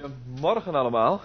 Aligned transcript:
Goedemorgen 0.00 0.74
allemaal. 0.74 1.20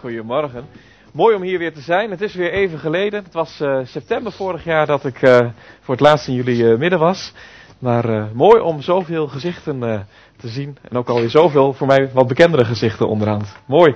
Goedemorgen. 0.00 0.64
Mooi 1.12 1.36
om 1.36 1.42
hier 1.42 1.58
weer 1.58 1.72
te 1.72 1.80
zijn. 1.80 2.10
Het 2.10 2.20
is 2.20 2.34
weer 2.34 2.52
even 2.52 2.78
geleden. 2.78 3.24
Het 3.24 3.32
was 3.32 3.60
uh, 3.60 3.78
september 3.84 4.32
vorig 4.32 4.64
jaar 4.64 4.86
dat 4.86 5.04
ik 5.04 5.22
uh, 5.22 5.38
voor 5.80 5.94
het 5.94 6.00
laatst 6.00 6.28
in 6.28 6.34
jullie 6.34 6.62
uh, 6.62 6.78
midden 6.78 6.98
was. 6.98 7.32
Maar 7.78 8.28
mooi 8.34 8.60
om 8.60 8.80
zoveel 8.80 9.26
gezichten 9.28 10.06
te 10.36 10.48
zien. 10.48 10.76
En 10.90 10.96
ook 10.96 11.08
alweer 11.08 11.30
zoveel 11.30 11.72
voor 11.72 11.86
mij 11.86 12.10
wat 12.12 12.26
bekendere 12.26 12.64
gezichten 12.64 13.08
onderhand. 13.08 13.56
Mooi. 13.66 13.94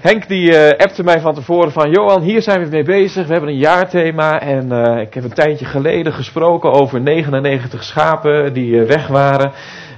Henk 0.00 0.28
die 0.28 0.58
appte 0.76 1.02
mij 1.02 1.20
van 1.20 1.34
tevoren 1.34 1.72
van 1.72 1.90
Johan, 1.90 2.22
hier 2.22 2.42
zijn 2.42 2.62
we 2.62 2.68
mee 2.68 2.84
bezig. 2.84 3.26
We 3.26 3.32
hebben 3.32 3.50
een 3.50 3.58
jaarthema 3.58 4.40
en 4.40 4.72
ik 5.00 5.14
heb 5.14 5.24
een 5.24 5.34
tijdje 5.34 5.64
geleden 5.64 6.12
gesproken 6.12 6.72
over 6.72 7.00
99 7.00 7.84
schapen 7.84 8.52
die 8.52 8.82
weg 8.82 9.06
waren. 9.06 9.52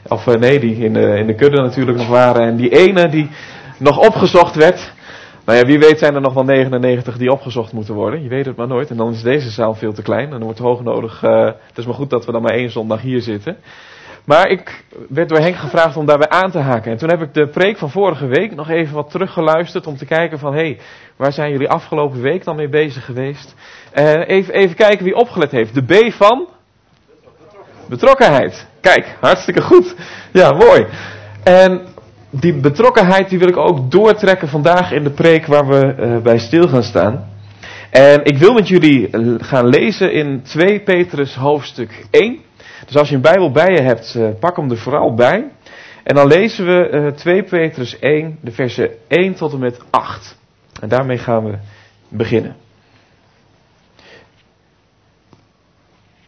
Of 0.08 0.38
nee, 0.38 0.58
die 0.58 0.76
in 0.76 0.92
de, 0.92 1.18
in 1.18 1.26
de 1.26 1.34
kudde 1.34 1.62
natuurlijk 1.62 1.98
nog 1.98 2.08
waren. 2.08 2.46
En 2.46 2.56
die 2.56 2.70
ene 2.70 3.08
die 3.08 3.30
nog 3.78 3.98
opgezocht 3.98 4.54
werd. 4.54 4.92
Nou 5.44 5.58
ja, 5.58 5.64
wie 5.64 5.78
weet 5.78 5.98
zijn 5.98 6.14
er 6.14 6.20
nog 6.20 6.34
wel 6.34 6.44
99 6.44 7.16
die 7.16 7.32
opgezocht 7.32 7.72
moeten 7.72 7.94
worden. 7.94 8.22
Je 8.22 8.28
weet 8.28 8.46
het 8.46 8.56
maar 8.56 8.66
nooit. 8.66 8.90
En 8.90 8.96
dan 8.96 9.12
is 9.12 9.22
deze 9.22 9.50
zaal 9.50 9.74
veel 9.74 9.92
te 9.92 10.02
klein. 10.02 10.24
En 10.24 10.30
dan 10.30 10.42
wordt 10.42 10.58
hoog 10.58 10.82
nodig. 10.82 11.22
Uh, 11.22 11.44
het 11.44 11.78
is 11.78 11.86
maar 11.86 11.94
goed 11.94 12.10
dat 12.10 12.26
we 12.26 12.32
dan 12.32 12.42
maar 12.42 12.54
één 12.54 12.70
zondag 12.70 13.00
hier 13.00 13.20
zitten. 13.20 13.56
Maar 14.24 14.48
ik 14.48 14.84
werd 15.08 15.28
door 15.28 15.38
Henk 15.38 15.56
gevraagd 15.56 15.96
om 15.96 16.06
daarbij 16.06 16.28
aan 16.28 16.50
te 16.50 16.58
haken. 16.58 16.90
En 16.90 16.96
toen 16.96 17.08
heb 17.08 17.22
ik 17.22 17.34
de 17.34 17.48
preek 17.48 17.78
van 17.78 17.90
vorige 17.90 18.26
week 18.26 18.54
nog 18.54 18.68
even 18.70 18.94
wat 18.94 19.10
teruggeluisterd 19.10 19.86
om 19.86 19.96
te 19.96 20.06
kijken 20.06 20.38
van... 20.38 20.52
hé, 20.52 20.58
hey, 20.58 20.78
waar 21.16 21.32
zijn 21.32 21.50
jullie 21.50 21.68
afgelopen 21.68 22.20
week 22.20 22.44
dan 22.44 22.56
mee 22.56 22.68
bezig 22.68 23.04
geweest? 23.04 23.54
Even, 23.92 24.54
even 24.54 24.76
kijken 24.76 25.04
wie 25.04 25.14
opgelet 25.14 25.50
heeft. 25.50 25.74
De 25.74 25.82
B 25.82 26.12
van... 26.12 26.48
Betrokkenheid. 27.88 28.66
Kijk, 28.80 29.16
hartstikke 29.20 29.62
goed. 29.62 29.94
Ja, 30.32 30.52
mooi. 30.52 30.86
En 31.44 31.80
die 32.30 32.54
betrokkenheid 32.54 33.28
die 33.28 33.38
wil 33.38 33.48
ik 33.48 33.56
ook 33.56 33.90
doortrekken 33.90 34.48
vandaag 34.48 34.92
in 34.92 35.04
de 35.04 35.10
preek 35.10 35.46
waar 35.46 35.66
we 35.66 35.94
uh, 35.98 36.18
bij 36.18 36.38
stil 36.38 36.68
gaan 36.68 36.82
staan. 36.82 37.28
En 37.90 38.24
ik 38.24 38.38
wil 38.38 38.52
met 38.52 38.68
jullie 38.68 39.08
gaan 39.38 39.66
lezen 39.66 40.12
in 40.12 40.42
2 40.42 40.80
Petrus 40.80 41.34
hoofdstuk 41.34 42.06
1. 42.10 42.38
Dus 42.86 42.96
als 42.96 43.08
je 43.08 43.14
een 43.14 43.20
Bijbel 43.20 43.50
bij 43.50 43.72
je 43.72 43.80
hebt, 43.80 44.14
uh, 44.16 44.28
pak 44.40 44.56
hem 44.56 44.70
er 44.70 44.78
vooral 44.78 45.14
bij. 45.14 45.44
En 46.04 46.14
dan 46.14 46.26
lezen 46.26 46.66
we 46.66 46.90
uh, 46.92 47.12
2 47.12 47.42
Petrus 47.42 47.98
1, 47.98 48.38
de 48.40 48.50
versen 48.50 48.90
1 49.08 49.34
tot 49.34 49.52
en 49.52 49.58
met 49.58 49.78
8. 49.90 50.36
En 50.80 50.88
daarmee 50.88 51.18
gaan 51.18 51.44
we 51.44 51.58
beginnen. 52.08 52.56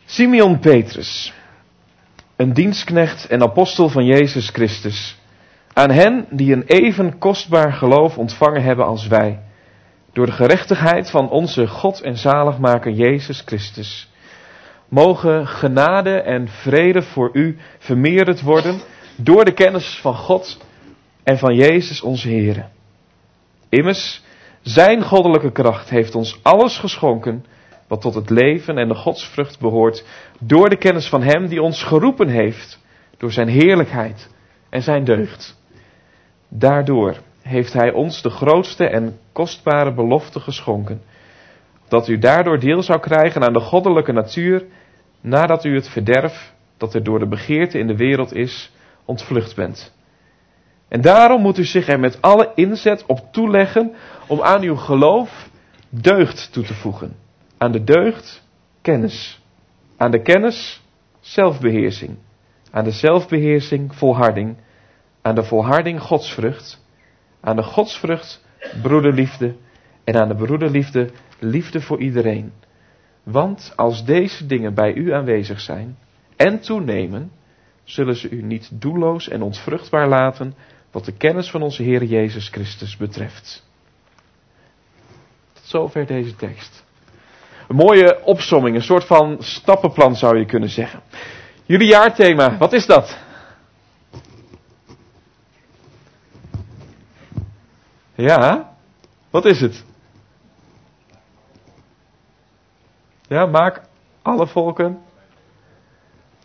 Simeon 0.05 0.59
Petrus 0.59 1.33
een 2.39 2.53
dienstknecht 2.53 3.27
en 3.27 3.43
apostel 3.43 3.89
van 3.89 4.05
Jezus 4.05 4.49
Christus, 4.49 5.19
aan 5.73 5.91
hen 5.91 6.27
die 6.31 6.53
een 6.53 6.63
even 6.63 7.19
kostbaar 7.19 7.73
geloof 7.73 8.19
ontvangen 8.19 8.63
hebben 8.63 8.87
als 8.87 9.07
wij, 9.07 9.41
door 10.13 10.27
de 10.27 10.33
gerechtigheid 10.33 11.11
van 11.11 11.31
onze 11.31 11.67
God 11.67 12.01
en 12.01 12.17
zaligmaker 12.17 12.93
Jezus 12.93 13.43
Christus. 13.45 14.11
Mogen 14.89 15.47
genade 15.47 16.21
en 16.21 16.49
vrede 16.49 17.03
voor 17.03 17.31
u 17.33 17.59
vermeerderd 17.79 18.43
worden 18.43 18.81
door 19.17 19.45
de 19.45 19.53
kennis 19.53 19.99
van 20.01 20.15
God 20.15 20.59
en 21.23 21.39
van 21.39 21.55
Jezus 21.55 22.03
onze 22.03 22.29
Heer. 22.29 22.69
Immers, 23.69 24.23
zijn 24.63 25.03
goddelijke 25.03 25.53
kracht 25.53 25.91
heeft 25.91 26.15
ons 26.15 26.39
alles 26.43 26.79
geschonken 26.79 27.45
wat 27.89 28.01
tot 28.01 28.15
het 28.15 28.31
leven 28.31 28.79
en 28.79 28.89
de 28.89 28.95
godsvrucht 28.95 29.61
behoort, 29.61 30.05
door 30.41 30.69
de 30.69 30.77
kennis 30.77 31.09
van 31.09 31.23
Hem 31.23 31.47
die 31.47 31.63
ons 31.63 31.83
geroepen 31.83 32.29
heeft, 32.29 32.85
door 33.17 33.33
Zijn 33.33 33.49
heerlijkheid 33.49 34.31
en 34.71 34.83
Zijn 34.83 35.05
deugd. 35.05 35.61
Daardoor 36.49 37.17
heeft 37.43 37.73
Hij 37.73 37.93
ons 37.93 38.23
de 38.23 38.31
grootste 38.31 38.89
en 38.89 39.19
kostbare 39.33 39.95
belofte 39.95 40.41
geschonken, 40.41 41.03
dat 41.89 42.09
u 42.09 42.19
daardoor 42.19 42.59
deel 42.59 42.83
zou 42.83 43.01
krijgen 43.01 43.43
aan 43.43 43.53
de 43.53 43.61
goddelijke 43.61 44.13
natuur, 44.13 44.65
nadat 45.21 45.65
u 45.65 45.75
het 45.75 45.89
verderf 45.89 46.53
dat 46.77 46.95
er 46.95 47.03
door 47.03 47.19
de 47.19 47.29
begeerte 47.29 47.79
in 47.79 47.87
de 47.87 47.97
wereld 47.97 48.35
is, 48.35 48.73
ontvlucht 49.05 49.57
bent. 49.57 49.97
En 50.89 51.01
daarom 51.01 51.43
moet 51.43 51.59
u 51.59 51.65
zich 51.65 51.89
er 51.89 52.01
met 52.01 52.23
alle 52.23 52.53
inzet 52.55 53.07
op 53.07 53.21
toeleggen 53.33 53.95
om 54.27 54.43
aan 54.43 54.63
uw 54.63 54.77
geloof 54.77 55.49
deugd 55.91 56.53
toe 56.53 56.65
te 56.65 56.75
voegen 56.75 57.27
aan 57.59 57.73
de 57.73 57.85
deugd 57.85 58.43
kennis. 58.83 59.41
Aan 59.97 60.11
de 60.11 60.23
kennis 60.23 60.83
zelfbeheersing. 61.21 62.17
Aan 62.71 62.85
de 62.85 62.91
zelfbeheersing 62.91 63.95
volharding. 63.95 64.57
Aan 65.23 65.35
de 65.35 65.45
volharding 65.45 66.01
godsvrucht. 66.01 66.85
Aan 67.41 67.57
de 67.57 67.63
godsvrucht 67.63 68.45
broederliefde. 68.83 69.57
En 70.05 70.17
aan 70.17 70.29
de 70.29 70.35
broederliefde 70.35 71.11
liefde 71.39 71.81
voor 71.81 72.01
iedereen. 72.01 72.53
Want 73.23 73.73
als 73.77 74.05
deze 74.05 74.47
dingen 74.47 74.75
bij 74.75 74.95
u 74.95 75.13
aanwezig 75.13 75.61
zijn 75.61 75.99
en 76.37 76.61
toenemen, 76.61 77.31
zullen 77.85 78.17
ze 78.17 78.29
u 78.29 78.43
niet 78.43 78.81
doelloos 78.81 79.29
en 79.29 79.43
ontvruchtbaar 79.43 80.09
laten 80.09 80.55
wat 80.91 81.05
de 81.05 81.13
kennis 81.13 81.51
van 81.51 81.63
onze 81.63 81.83
Heer 81.83 82.05
Jezus 82.05 82.49
Christus 82.49 82.97
betreft. 82.97 83.67
Tot 85.53 85.65
zover 85.65 86.07
deze 86.07 86.37
tekst. 86.37 86.87
Een 87.69 87.77
mooie 87.77 88.25
opsomming, 88.25 88.77
een 88.77 88.83
soort 88.83 89.05
van 89.05 89.37
stappenplan 89.39 90.17
zou 90.17 90.39
je 90.39 90.45
kunnen 90.45 90.69
zeggen. 90.69 91.01
Jullie 91.65 91.89
jaarthema, 91.89 92.57
wat 92.59 92.73
is 92.73 92.87
dat? 92.87 93.19
Ja, 98.15 98.73
wat 99.31 99.45
is 99.45 99.61
het? 99.61 99.85
Ja, 103.29 103.47
maak 103.47 103.83
alle 104.23 104.47
volken. 104.47 104.99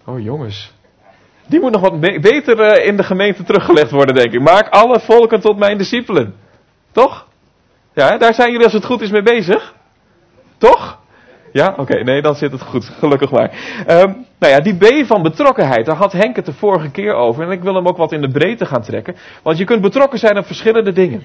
Oh 0.05 0.19
jongens. 0.19 0.73
Die 1.47 1.59
moet 1.59 1.71
nog 1.71 1.81
wat 1.81 1.99
beter 1.99 2.59
eh, 2.59 2.87
in 2.87 2.97
de 2.97 3.03
gemeente 3.03 3.43
teruggelegd 3.43 3.91
worden, 3.91 4.15
denk 4.15 4.33
ik. 4.33 4.41
Maak 4.41 4.69
alle 4.69 4.99
volken 4.99 5.41
tot 5.41 5.57
mijn 5.57 5.77
discipelen. 5.77 6.35
Toch? 6.91 7.27
Ja, 7.93 8.17
daar 8.17 8.33
zijn 8.33 8.51
jullie 8.51 8.65
als 8.65 8.73
het 8.73 8.85
goed 8.85 9.01
is 9.01 9.11
mee 9.11 9.23
bezig. 9.23 9.75
Toch? 10.57 11.01
Ja, 11.53 11.73
oké, 11.77 12.03
nee, 12.03 12.21
dan 12.21 12.35
zit 12.35 12.51
het 12.51 12.61
goed, 12.61 12.85
gelukkig 12.99 13.31
maar. 13.31 13.51
Um, 13.87 14.25
nou 14.39 14.53
ja, 14.53 14.59
die 14.59 14.75
B 14.77 15.05
van 15.05 15.21
betrokkenheid, 15.21 15.85
daar 15.85 15.95
had 15.95 16.11
Henk 16.11 16.35
het 16.35 16.45
de 16.45 16.53
vorige 16.53 16.91
keer 16.91 17.13
over. 17.13 17.43
En 17.43 17.51
ik 17.51 17.63
wil 17.63 17.75
hem 17.75 17.87
ook 17.87 17.97
wat 17.97 18.11
in 18.11 18.21
de 18.21 18.31
breedte 18.31 18.65
gaan 18.65 18.81
trekken. 18.81 19.15
Want 19.43 19.57
je 19.57 19.63
kunt 19.63 19.81
betrokken 19.81 20.19
zijn 20.19 20.37
op 20.37 20.45
verschillende 20.45 20.91
dingen. 20.91 21.23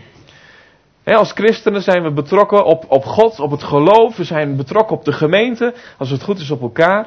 als 1.05 1.33
christenen 1.33 1.83
zijn 1.83 2.03
we 2.03 2.13
betrokken 2.13 2.65
op, 2.65 2.85
op 2.89 3.05
God, 3.05 3.41
op 3.41 3.51
het 3.51 3.63
geloof. 3.63 4.17
We 4.17 4.25
zijn 4.25 4.57
betrokken 4.57 4.97
op 4.97 5.05
de 5.05 5.13
gemeente, 5.13 5.75
als 5.99 6.11
het 6.11 6.23
goed 6.23 6.39
is 6.39 6.51
op 6.51 6.61
elkaar. 6.61 7.07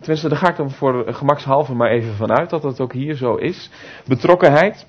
Tenminste, 0.00 0.28
daar 0.28 0.38
ga 0.38 0.48
ik 0.48 0.56
dan 0.56 0.70
voor 0.70 1.04
gemakshalve 1.14 1.74
maar 1.74 1.90
even 1.90 2.14
vanuit 2.14 2.50
dat 2.50 2.62
het 2.62 2.80
ook 2.80 2.92
hier 2.92 3.14
zo 3.14 3.34
is. 3.34 3.70
Betrokkenheid. 4.06 4.86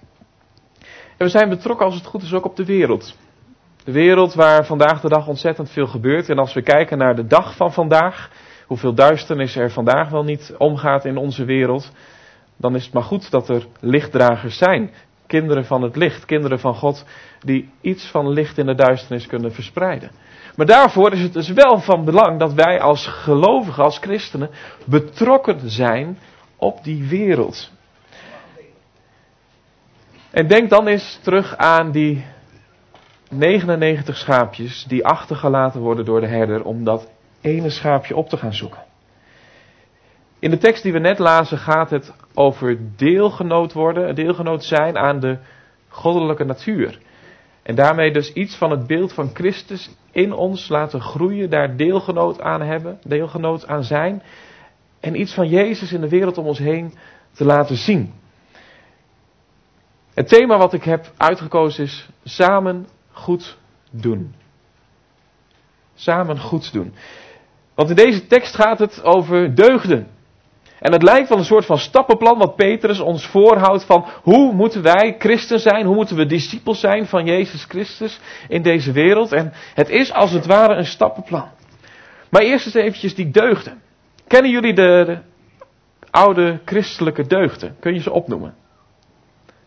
En 1.17 1.25
we 1.25 1.29
zijn 1.29 1.49
betrokken 1.49 1.85
als 1.85 1.95
het 1.95 2.05
goed 2.05 2.21
is 2.21 2.33
ook 2.33 2.45
op 2.45 2.55
de 2.55 2.65
wereld. 2.65 3.15
De 3.83 3.91
wereld 3.91 4.33
waar 4.33 4.65
vandaag 4.65 5.01
de 5.01 5.09
dag 5.09 5.27
ontzettend 5.27 5.69
veel 5.69 5.87
gebeurt. 5.87 6.29
En 6.29 6.37
als 6.37 6.53
we 6.53 6.61
kijken 6.61 6.97
naar 6.97 7.15
de 7.15 7.27
dag 7.27 7.55
van 7.55 7.73
vandaag, 7.73 8.29
hoeveel 8.67 8.93
duisternis 8.93 9.55
er 9.55 9.71
vandaag 9.71 10.09
wel 10.09 10.23
niet 10.23 10.55
omgaat 10.57 11.05
in 11.05 11.17
onze 11.17 11.45
wereld, 11.45 11.91
dan 12.57 12.75
is 12.75 12.83
het 12.83 12.93
maar 12.93 13.03
goed 13.03 13.31
dat 13.31 13.49
er 13.49 13.65
lichtdragers 13.79 14.57
zijn. 14.57 14.91
Kinderen 15.27 15.65
van 15.65 15.81
het 15.81 15.95
licht, 15.95 16.25
kinderen 16.25 16.59
van 16.59 16.75
God, 16.75 17.05
die 17.39 17.69
iets 17.81 18.05
van 18.05 18.29
licht 18.29 18.57
in 18.57 18.65
de 18.65 18.75
duisternis 18.75 19.27
kunnen 19.27 19.53
verspreiden. 19.53 20.11
Maar 20.55 20.65
daarvoor 20.65 21.11
is 21.11 21.21
het 21.21 21.33
dus 21.33 21.49
wel 21.49 21.79
van 21.79 22.05
belang 22.05 22.39
dat 22.39 22.53
wij 22.53 22.79
als 22.79 23.07
gelovigen, 23.07 23.83
als 23.83 23.97
christenen, 23.97 24.49
betrokken 24.85 25.69
zijn 25.69 26.17
op 26.55 26.83
die 26.83 27.07
wereld. 27.07 27.71
En 30.31 30.47
denk 30.47 30.69
dan 30.69 30.87
eens 30.87 31.19
terug 31.21 31.57
aan 31.57 31.91
die 31.91 32.25
99 33.37 34.17
schaapjes 34.17 34.85
die 34.87 35.05
achtergelaten 35.05 35.81
worden 35.81 36.05
door 36.05 36.21
de 36.21 36.27
herder 36.27 36.63
om 36.63 36.83
dat 36.83 37.11
ene 37.41 37.69
schaapje 37.69 38.15
op 38.15 38.29
te 38.29 38.37
gaan 38.37 38.53
zoeken. 38.53 38.83
In 40.39 40.49
de 40.49 40.57
tekst 40.57 40.83
die 40.83 40.91
we 40.91 40.99
net 40.99 41.19
lazen 41.19 41.57
gaat 41.57 41.89
het 41.89 42.13
over 42.33 42.77
deelgenoot 42.95 43.73
worden, 43.73 44.15
deelgenoot 44.15 44.63
zijn 44.63 44.97
aan 44.97 45.19
de 45.19 45.37
goddelijke 45.87 46.43
natuur. 46.43 46.99
En 47.63 47.75
daarmee 47.75 48.11
dus 48.11 48.33
iets 48.33 48.55
van 48.55 48.71
het 48.71 48.87
beeld 48.87 49.13
van 49.13 49.29
Christus 49.33 49.89
in 50.11 50.33
ons 50.33 50.67
laten 50.67 51.01
groeien, 51.01 51.49
daar 51.49 51.75
deelgenoot 51.77 52.41
aan 52.41 52.61
hebben, 52.61 52.99
deelgenoot 53.03 53.67
aan 53.67 53.83
zijn. 53.83 54.23
En 54.99 55.19
iets 55.19 55.33
van 55.33 55.47
Jezus 55.47 55.93
in 55.93 56.01
de 56.01 56.09
wereld 56.09 56.37
om 56.37 56.45
ons 56.45 56.59
heen 56.59 56.93
te 57.31 57.45
laten 57.45 57.75
zien. 57.75 58.13
Het 60.13 60.27
thema 60.27 60.57
wat 60.57 60.73
ik 60.73 60.83
heb 60.83 61.11
uitgekozen 61.17 61.83
is 61.83 62.09
samen 62.23 62.87
goed 63.13 63.57
doen. 63.91 64.35
Samen 65.95 66.39
goed 66.39 66.73
doen. 66.73 66.93
Want 67.75 67.89
in 67.89 67.95
deze 67.95 68.27
tekst 68.27 68.55
gaat 68.55 68.79
het 68.79 69.03
over 69.03 69.55
deugden. 69.55 70.07
En 70.79 70.91
het 70.91 71.03
lijkt 71.03 71.29
wel 71.29 71.37
een 71.37 71.43
soort 71.43 71.65
van 71.65 71.77
stappenplan 71.77 72.37
wat 72.37 72.55
Petrus 72.55 72.99
ons 72.99 73.25
voorhoudt 73.25 73.83
van 73.83 74.05
hoe 74.21 74.53
moeten 74.53 74.81
wij 74.81 75.15
christen 75.19 75.59
zijn, 75.59 75.85
hoe 75.85 75.95
moeten 75.95 76.15
we 76.15 76.25
discipels 76.25 76.79
zijn 76.79 77.05
van 77.05 77.25
Jezus 77.25 77.63
Christus 77.63 78.19
in 78.47 78.61
deze 78.61 78.91
wereld. 78.91 79.31
En 79.31 79.53
het 79.73 79.89
is 79.89 80.13
als 80.13 80.31
het 80.31 80.45
ware 80.45 80.75
een 80.75 80.85
stappenplan. 80.85 81.47
Maar 82.29 82.41
eerst 82.41 82.65
eens 82.65 82.75
eventjes 82.75 83.15
die 83.15 83.31
deugden. 83.31 83.81
Kennen 84.27 84.51
jullie 84.51 84.73
de, 84.73 85.03
de 85.05 85.17
oude 86.11 86.59
christelijke 86.65 87.27
deugden? 87.27 87.75
Kun 87.79 87.93
je 87.93 87.99
ze 87.99 88.11
opnoemen? 88.11 88.55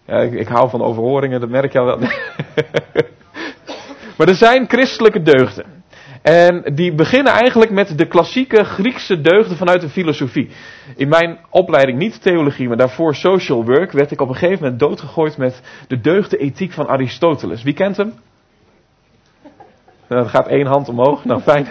Ja, 0.06 0.16
ik, 0.16 0.32
ik 0.32 0.48
hou 0.48 0.70
van 0.70 0.82
overhoringen, 0.82 1.40
dat 1.40 1.48
merk 1.48 1.72
je 1.72 1.78
al 1.78 1.86
wel. 1.86 1.98
maar 4.16 4.28
er 4.28 4.34
zijn 4.34 4.68
christelijke 4.68 5.22
deugden. 5.22 5.76
En 6.22 6.74
die 6.74 6.94
beginnen 6.94 7.32
eigenlijk 7.32 7.70
met 7.70 7.98
de 7.98 8.06
klassieke 8.06 8.64
Griekse 8.64 9.20
deugden 9.20 9.56
vanuit 9.56 9.80
de 9.80 9.88
filosofie. 9.88 10.48
In 10.96 11.08
mijn 11.08 11.38
opleiding 11.50 11.98
niet 11.98 12.22
theologie, 12.22 12.68
maar 12.68 12.76
daarvoor 12.76 13.14
social 13.14 13.64
work, 13.64 13.92
werd 13.92 14.10
ik 14.10 14.20
op 14.20 14.28
een 14.28 14.34
gegeven 14.34 14.62
moment 14.62 14.80
doodgegooid 14.80 15.36
met 15.36 15.60
de 15.88 16.00
deugdenethiek 16.00 16.72
van 16.72 16.86
Aristoteles. 16.88 17.62
Wie 17.62 17.74
kent 17.74 17.96
hem? 17.96 18.12
Nou, 20.08 20.22
er 20.22 20.28
gaat 20.28 20.48
één 20.48 20.66
hand 20.66 20.88
omhoog. 20.88 21.24
Nou, 21.24 21.40
fijn. 21.40 21.66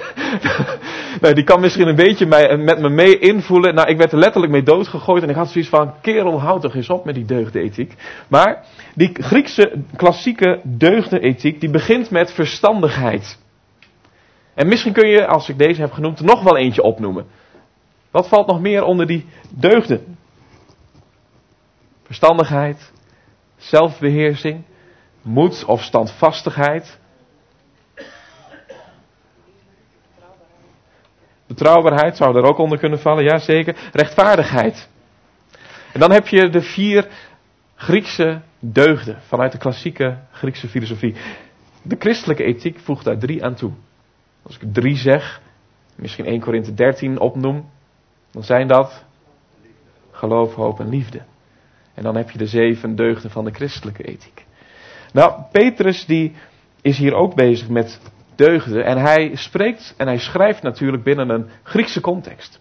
die 1.36 1.44
kan 1.44 1.62
misschien 1.62 1.88
een 1.88 1.96
beetje 1.96 2.26
mij, 2.26 2.58
met 2.58 2.80
me 2.80 2.90
mee 2.90 3.20
invoelen. 3.20 3.76
Nou, 3.76 3.88
ik 3.90 3.98
werd 3.98 4.12
er 4.12 4.18
letterlijk 4.18 4.52
mee 4.52 4.64
doodgegooid. 4.64 5.24
En 5.24 5.30
ik 5.30 5.36
had 5.36 5.50
zoiets 5.50 5.70
van, 5.70 5.94
kerel, 6.02 6.40
houd 6.40 6.62
toch 6.62 6.76
eens 6.76 6.90
op 6.90 7.06
met 7.06 7.16
die 7.16 7.26
deugdenethiek. 7.26 7.94
Maar 8.28 8.66
die 8.96 9.12
Griekse 9.14 9.82
klassieke 9.96 10.60
deugdenethiek, 10.64 11.60
die 11.60 11.70
begint 11.70 12.10
met 12.12 12.32
verstandigheid. 12.34 13.40
En 14.54 14.68
misschien 14.68 14.94
kun 14.94 15.10
je, 15.10 15.28
als 15.28 15.50
ik 15.50 15.58
deze 15.58 15.82
heb 15.82 15.92
genoemd, 15.92 16.22
nog 16.22 16.44
wel 16.44 16.58
eentje 16.58 16.84
opnoemen. 16.84 17.26
Wat 18.12 18.28
valt 18.28 18.48
nog 18.48 18.62
meer 18.62 18.84
onder 18.84 19.08
die 19.08 19.26
deugden? 19.50 20.18
Verstandigheid, 22.04 22.92
zelfbeheersing, 23.58 24.64
moed 25.22 25.66
of 25.66 25.82
standvastigheid. 25.82 27.00
Betrouwbaarheid 31.48 32.18
zou 32.18 32.38
er 32.38 32.44
ook 32.44 32.58
onder 32.58 32.78
kunnen 32.78 33.00
vallen, 33.00 33.24
ja 33.24 33.38
zeker. 33.38 33.76
Rechtvaardigheid. 33.92 34.90
En 35.94 36.00
dan 36.00 36.12
heb 36.12 36.28
je 36.28 36.50
de 36.50 36.62
vier 36.62 37.08
Griekse 37.76 38.42
deugden 38.60 39.22
vanuit 39.22 39.52
de 39.52 39.58
klassieke 39.58 40.18
Griekse 40.32 40.68
filosofie. 40.68 41.16
De 41.82 41.96
christelijke 42.00 42.44
ethiek 42.44 42.80
voegt 42.80 43.06
daar 43.06 43.18
drie 43.18 43.44
aan 43.44 43.56
toe. 43.56 43.72
Als 44.44 44.58
ik 44.58 44.74
drie 44.74 44.96
zeg, 44.96 45.42
misschien 45.96 46.26
1 46.26 46.40
Korinthe 46.40 46.74
13 46.74 47.20
opnoem, 47.20 47.70
dan 48.32 48.44
zijn 48.44 48.68
dat 48.68 49.06
geloof, 50.12 50.56
hoop 50.56 50.80
en 50.80 50.90
liefde. 50.90 51.22
En 51.94 52.04
dan 52.04 52.16
heb 52.16 52.30
je 52.30 52.38
de 52.38 52.48
zeven 52.48 52.96
deugden 52.96 53.32
van 53.32 53.46
de 53.46 53.52
christelijke 53.52 54.04
ethiek. 54.04 54.46
Nou, 55.14 55.42
Petrus 55.52 56.06
die 56.06 56.36
is 56.82 56.98
hier 56.98 57.14
ook 57.14 57.36
bezig 57.36 57.70
met 57.70 58.00
deugden 58.36 58.86
en 58.86 58.98
hij 58.98 59.32
spreekt 59.34 59.94
en 59.98 60.08
hij 60.08 60.18
schrijft 60.18 60.62
natuurlijk 60.62 61.04
binnen 61.04 61.30
een 61.30 61.50
Griekse 61.64 62.02
context. 62.02 62.60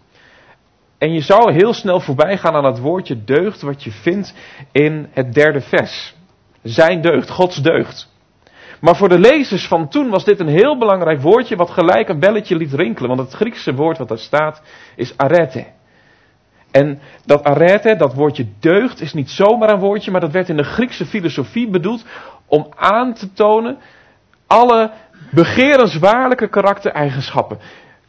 En 0.97 1.13
je 1.13 1.21
zou 1.21 1.53
heel 1.53 1.73
snel 1.73 1.99
voorbij 1.99 2.37
gaan 2.37 2.55
aan 2.55 2.65
het 2.65 2.79
woordje 2.79 3.23
deugd 3.23 3.61
wat 3.61 3.83
je 3.83 3.91
vindt 3.91 4.33
in 4.71 5.07
het 5.11 5.33
derde 5.33 5.61
vers. 5.61 6.15
Zijn 6.63 7.01
deugd, 7.01 7.29
Gods 7.29 7.61
deugd. 7.61 8.13
Maar 8.81 8.95
voor 8.95 9.09
de 9.09 9.19
lezers 9.19 9.67
van 9.67 9.89
toen 9.89 10.09
was 10.09 10.23
dit 10.23 10.39
een 10.39 10.47
heel 10.47 10.77
belangrijk 10.77 11.21
woordje 11.21 11.55
wat 11.55 11.69
gelijk 11.69 12.09
een 12.09 12.19
belletje 12.19 12.55
liet 12.55 12.73
rinkelen. 12.73 13.15
Want 13.15 13.21
het 13.21 13.33
Griekse 13.33 13.73
woord 13.73 13.97
wat 13.97 14.07
daar 14.07 14.17
staat 14.17 14.61
is 14.95 15.17
arete. 15.17 15.65
En 16.71 16.99
dat 17.25 17.43
arete, 17.43 17.95
dat 17.95 18.13
woordje 18.13 18.47
deugd, 18.59 19.01
is 19.01 19.13
niet 19.13 19.29
zomaar 19.29 19.69
een 19.69 19.79
woordje, 19.79 20.11
maar 20.11 20.21
dat 20.21 20.31
werd 20.31 20.49
in 20.49 20.57
de 20.57 20.63
Griekse 20.63 21.05
filosofie 21.05 21.69
bedoeld 21.69 22.05
om 22.45 22.67
aan 22.75 23.13
te 23.13 23.33
tonen 23.33 23.77
alle 24.47 24.91
begerenswaarlijke 25.31 26.47
karaktereigenschappen. 26.47 27.59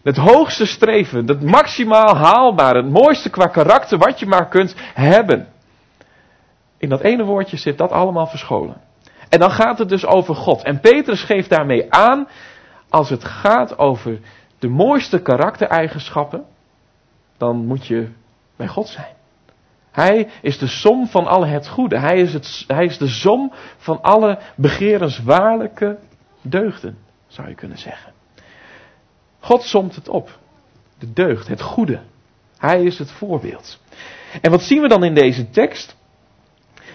Het 0.03 0.17
hoogste 0.17 0.67
streven, 0.67 1.27
het 1.27 1.43
maximaal 1.43 2.17
haalbare, 2.17 2.83
het 2.83 2.93
mooiste 2.93 3.31
qua 3.31 3.47
karakter 3.47 3.99
wat 3.99 4.19
je 4.19 4.27
maar 4.27 4.49
kunt 4.49 4.75
hebben. 4.95 5.49
In 6.79 6.89
dat 6.89 7.01
ene 7.01 7.25
woordje 7.25 7.57
zit 7.57 7.79
dat 7.79 7.91
allemaal 7.91 8.27
verscholen. 8.27 8.81
En 9.29 9.39
dan 9.39 9.51
gaat 9.51 9.79
het 9.79 9.89
dus 9.89 10.07
over 10.07 10.35
God. 10.35 10.63
En 10.63 10.81
Petrus 10.81 11.23
geeft 11.23 11.51
daarmee 11.51 11.93
aan, 11.93 12.29
als 12.89 13.11
het 13.11 13.25
gaat 13.25 13.79
over 13.79 14.21
de 14.59 14.69
mooiste 14.69 15.23
karaktereigenschappen, 15.23 16.45
dan 17.37 17.67
moet 17.67 17.87
je 17.87 18.09
bij 18.57 18.69
God 18.69 18.89
zijn. 18.89 19.15
Hij 19.91 20.29
is 20.43 20.59
de 20.59 20.67
som 20.67 21.07
van 21.07 21.27
alle 21.27 21.47
het 21.47 21.69
goede. 21.69 21.99
Hij 21.99 22.17
is, 22.21 22.33
het, 22.33 22.65
hij 22.67 22.85
is 22.85 22.99
de 22.99 23.09
som 23.09 23.53
van 23.77 24.03
alle 24.03 24.39
begerenswaarlijke 24.57 25.99
deugden, 26.43 26.99
zou 27.37 27.49
je 27.49 27.55
kunnen 27.55 27.79
zeggen. 27.79 28.13
God 29.41 29.63
somt 29.63 29.95
het 29.95 30.09
op. 30.09 30.39
De 30.99 31.13
deugd, 31.13 31.49
het 31.49 31.63
goede. 31.63 32.01
Hij 32.59 32.83
is 32.83 32.99
het 32.99 33.11
voorbeeld. 33.11 33.81
En 34.41 34.51
wat 34.51 34.63
zien 34.63 34.81
we 34.81 34.89
dan 34.89 35.05
in 35.05 35.15
deze 35.15 35.51
tekst? 35.51 35.97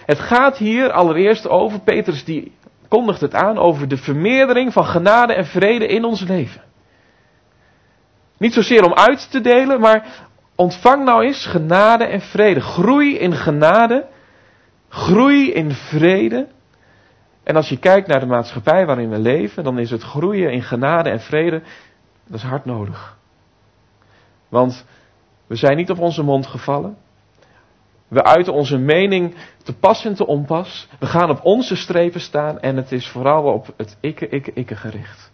Het 0.06 0.18
gaat 0.18 0.58
hier 0.58 0.92
allereerst 0.92 1.48
over, 1.48 1.80
Petrus 1.80 2.24
die 2.24 2.52
kondigt 2.88 3.20
het 3.20 3.34
aan, 3.34 3.58
over 3.58 3.88
de 3.88 3.96
vermeerdering 3.96 4.72
van 4.72 4.84
genade 4.84 5.34
en 5.34 5.46
vrede 5.46 5.86
in 5.86 6.04
ons 6.04 6.20
leven. 6.20 6.62
Niet 8.38 8.52
zozeer 8.52 8.84
om 8.84 8.94
uit 8.94 9.30
te 9.30 9.40
delen, 9.40 9.80
maar 9.80 10.26
ontvang 10.54 11.04
nou 11.04 11.24
eens 11.24 11.46
genade 11.46 12.04
en 12.04 12.20
vrede. 12.20 12.60
Groei 12.60 13.18
in 13.18 13.32
genade, 13.32 14.06
groei 14.88 15.52
in 15.52 15.70
vrede. 15.70 16.48
En 17.42 17.56
als 17.56 17.68
je 17.68 17.78
kijkt 17.78 18.06
naar 18.08 18.20
de 18.20 18.26
maatschappij 18.26 18.86
waarin 18.86 19.10
we 19.10 19.18
leven, 19.18 19.64
dan 19.64 19.78
is 19.78 19.90
het 19.90 20.02
groeien 20.02 20.52
in 20.52 20.62
genade 20.62 21.10
en 21.10 21.20
vrede, 21.20 21.62
dat 22.26 22.36
is 22.36 22.42
hard 22.42 22.64
nodig. 22.64 23.16
Want 24.48 24.84
we 25.46 25.56
zijn 25.56 25.76
niet 25.76 25.90
op 25.90 25.98
onze 25.98 26.22
mond 26.22 26.46
gevallen. 26.46 26.96
We 28.08 28.24
uiten 28.24 28.52
onze 28.52 28.78
mening 28.78 29.34
te 29.62 29.74
pas 29.74 30.04
en 30.04 30.14
te 30.14 30.26
onpas. 30.26 30.88
We 30.98 31.06
gaan 31.06 31.30
op 31.30 31.44
onze 31.44 31.76
strepen 31.76 32.20
staan 32.20 32.60
en 32.60 32.76
het 32.76 32.92
is 32.92 33.08
vooral 33.08 33.44
op 33.44 33.74
het 33.76 33.96
ikke, 34.00 34.28
ikke, 34.28 34.52
ikke 34.52 34.76
gericht. 34.76 35.32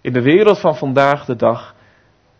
In 0.00 0.12
de 0.12 0.22
wereld 0.22 0.58
van 0.58 0.76
vandaag 0.76 1.24
de 1.24 1.36
dag 1.36 1.74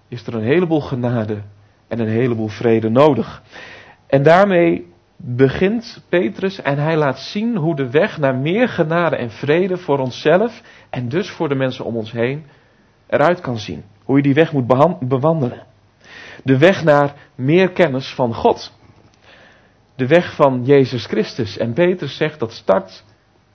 is 0.09 0.27
er 0.27 0.35
een 0.35 0.43
heleboel 0.43 0.81
genade 0.81 1.43
en 1.89 2.01
een 2.01 2.09
heleboel 2.09 2.49
vrede 2.49 2.89
nodig. 2.91 3.43
En 4.06 4.23
daarmee 4.23 4.93
begint 5.16 6.05
Petrus 6.08 6.62
en 6.62 6.78
hij 6.78 6.96
laat 6.96 7.19
zien 7.19 7.56
hoe 7.56 7.76
de 7.76 7.90
weg 7.90 8.19
naar 8.19 8.37
meer 8.37 8.69
genade 8.69 9.17
en 9.17 9.31
vrede 9.31 9.77
voor 9.77 9.98
onszelf 9.98 10.62
en 10.91 11.08
dus 11.08 11.31
voor 11.31 11.48
de 11.48 11.55
mensen 11.55 11.84
om 11.84 11.96
ons 11.96 12.12
heen 12.12 12.44
eruit 13.06 13.41
kan 13.41 13.58
zien. 13.58 13.84
Hoe 14.05 14.17
je 14.17 14.22
die 14.22 14.34
weg 14.34 14.53
moet 14.53 14.67
bewandelen. 15.08 15.62
De 16.43 16.58
weg 16.58 16.84
naar 16.84 17.15
meer 17.34 17.72
kennis 17.72 18.15
van 18.15 18.34
God 18.34 18.72
de 19.96 20.06
weg 20.06 20.34
van 20.34 20.65
Jezus 20.65 21.06
Christus. 21.06 21.58
En 21.58 21.72
Petrus 21.72 22.17
zegt 22.17 22.39
dat 22.41 22.53
start 22.53 23.05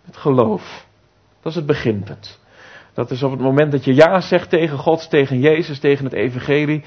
met 0.06 0.18
geloof. 0.18 0.88
Dat 1.42 1.52
is 1.52 1.56
het 1.56 1.66
beginpunt. 1.66 2.40
Dat 2.94 3.12
is 3.12 3.24
op 3.24 3.32
het 3.32 3.40
moment 3.40 3.72
dat 3.72 3.84
je 3.84 3.94
ja 3.94 4.20
zegt 4.20 4.50
tegen 4.50 4.78
God, 4.78 5.10
tegen 5.10 5.40
Jezus, 5.40 5.80
tegen 5.80 6.06
het 6.06 6.14
Evangelie. 6.14 6.84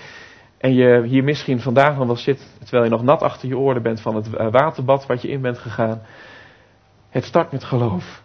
En 0.63 0.75
je 0.75 1.03
hier 1.03 1.25
misschien 1.25 1.61
vandaag 1.61 1.97
nog 1.97 2.07
wel 2.07 2.17
zit, 2.17 2.47
terwijl 2.59 2.85
je 2.85 2.91
nog 2.91 3.03
nat 3.03 3.23
achter 3.23 3.49
je 3.49 3.59
oren 3.59 3.83
bent 3.83 4.01
van 4.01 4.15
het 4.15 4.35
eh, 4.35 4.51
waterbad 4.51 5.07
wat 5.07 5.23
je 5.23 5.29
in 5.29 5.41
bent 5.41 5.59
gegaan. 5.59 6.03
Het 7.11 7.25
start 7.25 7.53
met 7.53 7.65
geloof. 7.65 8.23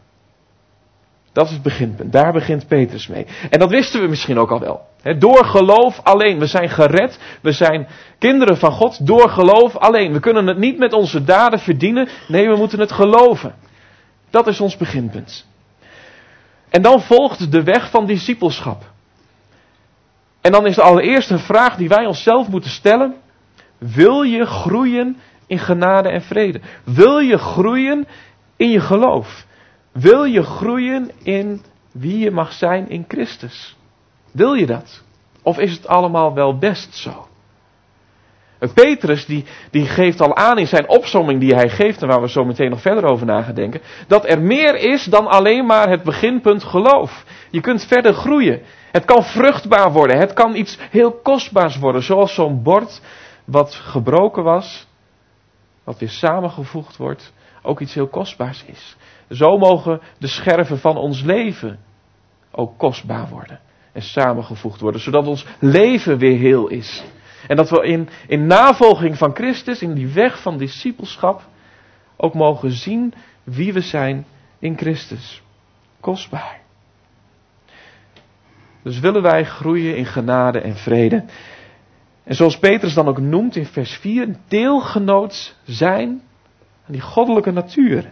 Dat 1.31 1.45
is 1.45 1.51
het 1.51 1.61
beginpunt. 1.61 2.11
Daar 2.11 2.31
begint 2.31 2.67
Petrus 2.67 3.07
mee. 3.07 3.25
En 3.49 3.59
dat 3.59 3.69
wisten 3.69 4.01
we 4.01 4.07
misschien 4.07 4.37
ook 4.37 4.51
al 4.51 4.59
wel. 4.59 4.87
door 5.19 5.45
geloof 5.45 5.99
alleen. 6.03 6.39
We 6.39 6.45
zijn 6.45 6.69
gered. 6.69 7.19
We 7.41 7.51
zijn 7.51 7.87
kinderen 8.17 8.57
van 8.57 8.71
God 8.71 9.07
door 9.07 9.29
geloof 9.29 9.77
alleen. 9.77 10.13
We 10.13 10.19
kunnen 10.19 10.47
het 10.47 10.57
niet 10.57 10.77
met 10.77 10.93
onze 10.93 11.23
daden 11.23 11.59
verdienen. 11.59 12.07
Nee, 12.27 12.49
we 12.49 12.55
moeten 12.55 12.79
het 12.79 12.91
geloven. 12.91 13.55
Dat 14.29 14.47
is 14.47 14.61
ons 14.61 14.77
beginpunt. 14.77 15.47
En 16.69 16.81
dan 16.81 17.01
volgt 17.01 17.51
de 17.51 17.63
weg 17.63 17.89
van 17.89 18.05
discipelschap. 18.05 18.95
En 20.47 20.53
dan 20.53 20.65
is 20.65 20.75
de 20.75 20.81
allereerste 20.81 21.37
vraag 21.37 21.75
die 21.75 21.87
wij 21.87 22.05
onszelf 22.05 22.47
moeten 22.47 22.69
stellen. 22.69 23.15
Wil 23.77 24.21
je 24.21 24.45
groeien 24.45 25.17
in 25.47 25.59
genade 25.59 26.09
en 26.09 26.21
vrede? 26.21 26.61
Wil 26.83 27.19
je 27.19 27.37
groeien 27.37 28.07
in 28.55 28.69
je 28.69 28.79
geloof? 28.79 29.45
Wil 29.91 30.23
je 30.23 30.43
groeien 30.43 31.11
in 31.23 31.61
wie 31.91 32.19
je 32.19 32.31
mag 32.31 32.53
zijn 32.53 32.89
in 32.89 33.05
Christus? 33.07 33.77
Wil 34.31 34.53
je 34.53 34.65
dat? 34.65 35.03
Of 35.41 35.57
is 35.57 35.71
het 35.71 35.87
allemaal 35.87 36.33
wel 36.33 36.57
best 36.57 36.95
zo? 36.95 37.27
Petrus 38.73 39.25
die, 39.25 39.45
die 39.71 39.85
geeft 39.85 40.21
al 40.21 40.35
aan 40.35 40.57
in 40.57 40.67
zijn 40.67 40.89
opsomming 40.89 41.39
die 41.39 41.55
hij 41.55 41.69
geeft, 41.69 42.01
en 42.01 42.07
waar 42.07 42.21
we 42.21 42.29
zo 42.29 42.43
meteen 42.45 42.69
nog 42.69 42.81
verder 42.81 43.05
over 43.05 43.25
na 43.25 43.41
gaan 43.41 43.55
denken, 43.55 43.81
dat 44.07 44.29
er 44.29 44.41
meer 44.41 44.75
is 44.75 45.03
dan 45.03 45.27
alleen 45.27 45.65
maar 45.65 45.89
het 45.89 46.03
beginpunt 46.03 46.63
geloof. 46.63 47.25
Je 47.49 47.61
kunt 47.61 47.85
verder 47.85 48.13
groeien. 48.13 48.61
Het 48.91 49.05
kan 49.05 49.23
vruchtbaar 49.23 49.91
worden. 49.91 50.17
Het 50.19 50.33
kan 50.33 50.55
iets 50.55 50.77
heel 50.91 51.11
kostbaars 51.11 51.77
worden, 51.77 52.03
zoals 52.03 52.33
zo'n 52.33 52.63
bord 52.63 53.01
wat 53.45 53.75
gebroken 53.75 54.43
was, 54.43 54.87
wat 55.83 55.99
weer 55.99 56.09
samengevoegd 56.09 56.97
wordt, 56.97 57.33
ook 57.61 57.79
iets 57.79 57.93
heel 57.93 58.07
kostbaars 58.07 58.63
is. 58.65 58.97
Zo 59.29 59.57
mogen 59.57 60.01
de 60.19 60.27
scherven 60.27 60.79
van 60.79 60.97
ons 60.97 61.21
leven 61.21 61.79
ook 62.51 62.77
kostbaar 62.77 63.27
worden 63.29 63.59
en 63.93 64.01
samengevoegd 64.01 64.81
worden, 64.81 65.01
zodat 65.01 65.27
ons 65.27 65.45
leven 65.59 66.17
weer 66.17 66.37
heel 66.37 66.67
is. 66.67 67.03
En 67.47 67.55
dat 67.55 67.69
we 67.69 67.87
in, 67.87 68.09
in 68.27 68.47
navolging 68.47 69.17
van 69.17 69.35
Christus, 69.35 69.81
in 69.81 69.93
die 69.93 70.07
weg 70.07 70.41
van 70.41 70.57
discipelschap, 70.57 71.41
ook 72.17 72.33
mogen 72.33 72.71
zien 72.71 73.13
wie 73.43 73.73
we 73.73 73.81
zijn 73.81 74.25
in 74.59 74.77
Christus. 74.77 75.41
Kostbaar. 75.99 76.66
Dus 78.87 78.99
willen 78.99 79.21
wij 79.21 79.45
groeien 79.45 79.97
in 79.97 80.05
genade 80.05 80.59
en 80.59 80.75
vrede. 80.75 81.23
En 82.23 82.35
zoals 82.35 82.59
Petrus 82.59 82.93
dan 82.93 83.07
ook 83.07 83.19
noemt 83.19 83.55
in 83.55 83.65
vers 83.65 83.91
4, 83.91 84.35
deelgenoot 84.47 85.55
zijn 85.65 86.09
aan 86.85 86.91
die 86.91 87.01
goddelijke 87.01 87.51
natuur. 87.51 88.11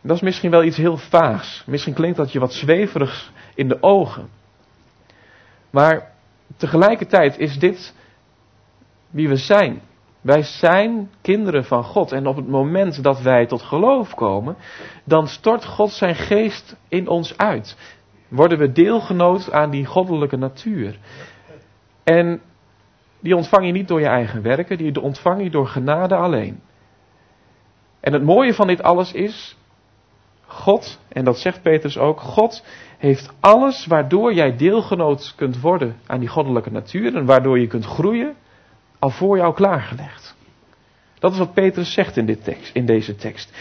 Dat 0.00 0.16
is 0.16 0.22
misschien 0.22 0.50
wel 0.50 0.64
iets 0.64 0.76
heel 0.76 0.96
vaags. 0.96 1.62
Misschien 1.66 1.94
klinkt 1.94 2.16
dat 2.16 2.32
je 2.32 2.38
wat 2.38 2.52
zweverigs 2.52 3.30
in 3.54 3.68
de 3.68 3.82
ogen. 3.82 4.28
Maar 5.70 6.12
tegelijkertijd 6.56 7.38
is 7.38 7.58
dit 7.58 7.94
wie 9.10 9.28
we 9.28 9.36
zijn. 9.36 9.80
Wij 10.20 10.42
zijn 10.42 11.10
kinderen 11.20 11.64
van 11.64 11.84
God. 11.84 12.12
En 12.12 12.26
op 12.26 12.36
het 12.36 12.48
moment 12.48 13.02
dat 13.02 13.20
wij 13.20 13.46
tot 13.46 13.62
geloof 13.62 14.14
komen, 14.14 14.56
dan 15.04 15.28
stort 15.28 15.64
God 15.64 15.90
zijn 15.90 16.14
geest 16.14 16.76
in 16.88 17.08
ons 17.08 17.36
uit. 17.36 17.76
Worden 18.28 18.58
we 18.58 18.72
deelgenoot 18.72 19.52
aan 19.52 19.70
die 19.70 19.86
goddelijke 19.86 20.36
natuur. 20.36 20.98
En 22.04 22.40
die 23.20 23.36
ontvang 23.36 23.66
je 23.66 23.72
niet 23.72 23.88
door 23.88 24.00
je 24.00 24.06
eigen 24.06 24.42
werken, 24.42 24.78
die 24.78 25.00
ontvang 25.00 25.42
je 25.42 25.50
door 25.50 25.66
genade 25.66 26.14
alleen. 26.14 26.60
En 28.00 28.12
het 28.12 28.22
mooie 28.22 28.54
van 28.54 28.66
dit 28.66 28.82
alles 28.82 29.12
is, 29.12 29.56
God, 30.46 31.00
en 31.08 31.24
dat 31.24 31.38
zegt 31.38 31.62
Petrus 31.62 31.98
ook, 31.98 32.20
God 32.20 32.64
heeft 32.98 33.32
alles 33.40 33.86
waardoor 33.86 34.32
jij 34.34 34.56
deelgenoot 34.56 35.32
kunt 35.36 35.60
worden 35.60 35.96
aan 36.06 36.20
die 36.20 36.28
goddelijke 36.28 36.70
natuur 36.70 37.16
en 37.16 37.24
waardoor 37.24 37.58
je 37.58 37.66
kunt 37.66 37.84
groeien, 37.84 38.34
al 38.98 39.10
voor 39.10 39.36
jou 39.36 39.54
klaargelegd. 39.54 40.36
Dat 41.18 41.32
is 41.32 41.38
wat 41.38 41.54
Petrus 41.54 41.92
zegt 41.92 42.16
in, 42.16 42.26
dit 42.26 42.44
tekst, 42.44 42.74
in 42.74 42.86
deze 42.86 43.16
tekst. 43.16 43.56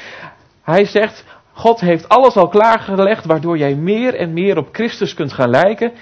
Hij 0.62 0.86
zegt, 0.86 1.25
God 1.55 1.79
heeft 1.79 2.09
alles 2.09 2.35
al 2.35 2.47
klaargelegd 2.47 3.25
waardoor 3.25 3.57
jij 3.57 3.75
meer 3.75 4.15
en 4.15 4.33
meer 4.33 4.57
op 4.57 4.69
Christus 4.71 5.13
kunt 5.13 5.33
gaan 5.33 5.50
lijken 5.50 5.93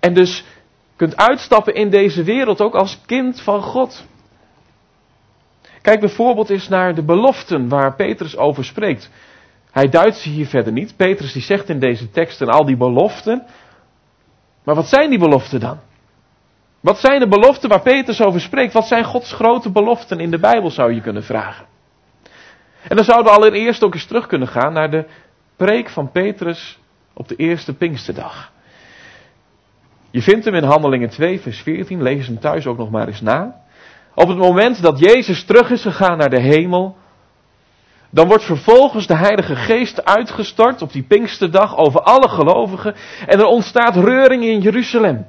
en 0.00 0.14
dus 0.14 0.44
kunt 0.96 1.16
uitstappen 1.16 1.74
in 1.74 1.90
deze 1.90 2.22
wereld 2.22 2.60
ook 2.60 2.74
als 2.74 3.00
kind 3.06 3.40
van 3.40 3.62
God. 3.62 4.06
Kijk 5.82 6.00
bijvoorbeeld 6.00 6.50
eens 6.50 6.68
naar 6.68 6.94
de 6.94 7.04
beloften 7.04 7.68
waar 7.68 7.94
Petrus 7.94 8.36
over 8.36 8.64
spreekt. 8.64 9.10
Hij 9.70 9.88
duidt 9.88 10.16
ze 10.16 10.28
hier 10.28 10.46
verder 10.46 10.72
niet. 10.72 10.96
Petrus 10.96 11.32
die 11.32 11.42
zegt 11.42 11.68
in 11.68 11.78
deze 11.78 12.10
teksten 12.10 12.48
al 12.48 12.64
die 12.64 12.76
beloften. 12.76 13.46
Maar 14.64 14.74
wat 14.74 14.88
zijn 14.88 15.10
die 15.10 15.18
beloften 15.18 15.60
dan? 15.60 15.78
Wat 16.80 16.98
zijn 16.98 17.20
de 17.20 17.28
beloften 17.28 17.68
waar 17.68 17.82
Petrus 17.82 18.22
over 18.22 18.40
spreekt? 18.40 18.72
Wat 18.72 18.86
zijn 18.86 19.04
Gods 19.04 19.32
grote 19.32 19.70
beloften 19.70 20.18
in 20.18 20.30
de 20.30 20.38
Bijbel 20.38 20.70
zou 20.70 20.94
je 20.94 21.00
kunnen 21.00 21.24
vragen? 21.24 21.69
En 22.88 22.96
dan 22.96 23.04
zouden 23.04 23.32
we 23.32 23.38
allereerst 23.38 23.84
ook 23.84 23.94
eens 23.94 24.06
terug 24.06 24.26
kunnen 24.26 24.48
gaan 24.48 24.72
naar 24.72 24.90
de 24.90 25.04
preek 25.56 25.88
van 25.88 26.10
Petrus 26.10 26.78
op 27.12 27.28
de 27.28 27.36
eerste 27.36 27.74
Pinksterdag. 27.74 28.52
Je 30.10 30.22
vindt 30.22 30.44
hem 30.44 30.54
in 30.54 30.64
Handelingen 30.64 31.10
2, 31.10 31.40
vers 31.40 31.60
14. 31.60 32.02
Lees 32.02 32.26
hem 32.26 32.38
thuis 32.38 32.66
ook 32.66 32.78
nog 32.78 32.90
maar 32.90 33.06
eens 33.06 33.20
na. 33.20 33.60
Op 34.14 34.28
het 34.28 34.38
moment 34.38 34.82
dat 34.82 34.98
Jezus 34.98 35.44
terug 35.44 35.70
is 35.70 35.82
gegaan 35.82 36.18
naar 36.18 36.30
de 36.30 36.40
hemel, 36.40 36.96
dan 38.10 38.28
wordt 38.28 38.44
vervolgens 38.44 39.06
de 39.06 39.16
Heilige 39.16 39.56
Geest 39.56 40.04
uitgestort 40.04 40.82
op 40.82 40.92
die 40.92 41.02
Pinksterdag 41.02 41.76
over 41.76 42.00
alle 42.00 42.28
gelovigen 42.28 42.94
en 43.26 43.38
er 43.38 43.46
ontstaat 43.46 43.96
reuring 43.96 44.44
in 44.44 44.60
Jeruzalem. 44.60 45.26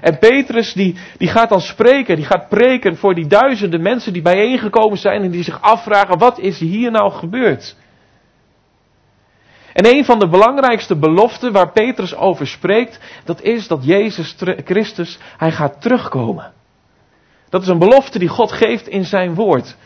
En 0.00 0.18
Petrus 0.18 0.72
die, 0.72 0.98
die 1.18 1.28
gaat 1.28 1.48
dan 1.48 1.60
spreken, 1.60 2.16
die 2.16 2.24
gaat 2.24 2.48
preken 2.48 2.96
voor 2.96 3.14
die 3.14 3.26
duizenden 3.26 3.82
mensen 3.82 4.12
die 4.12 4.22
bijeengekomen 4.22 4.98
zijn 4.98 5.22
en 5.22 5.30
die 5.30 5.42
zich 5.42 5.62
afvragen, 5.62 6.18
wat 6.18 6.38
is 6.38 6.58
hier 6.58 6.90
nou 6.90 7.12
gebeurd? 7.12 7.76
En 9.72 9.86
een 9.86 10.04
van 10.04 10.18
de 10.18 10.28
belangrijkste 10.28 10.96
beloften 10.96 11.52
waar 11.52 11.72
Petrus 11.72 12.14
over 12.14 12.46
spreekt, 12.46 13.00
dat 13.24 13.42
is 13.42 13.68
dat 13.68 13.84
Jezus 13.84 14.36
Christus, 14.64 15.18
hij 15.36 15.52
gaat 15.52 15.80
terugkomen. 15.80 16.52
Dat 17.48 17.62
is 17.62 17.68
een 17.68 17.78
belofte 17.78 18.18
die 18.18 18.28
God 18.28 18.52
geeft 18.52 18.88
in 18.88 19.04
zijn 19.04 19.34
woord. 19.34 19.76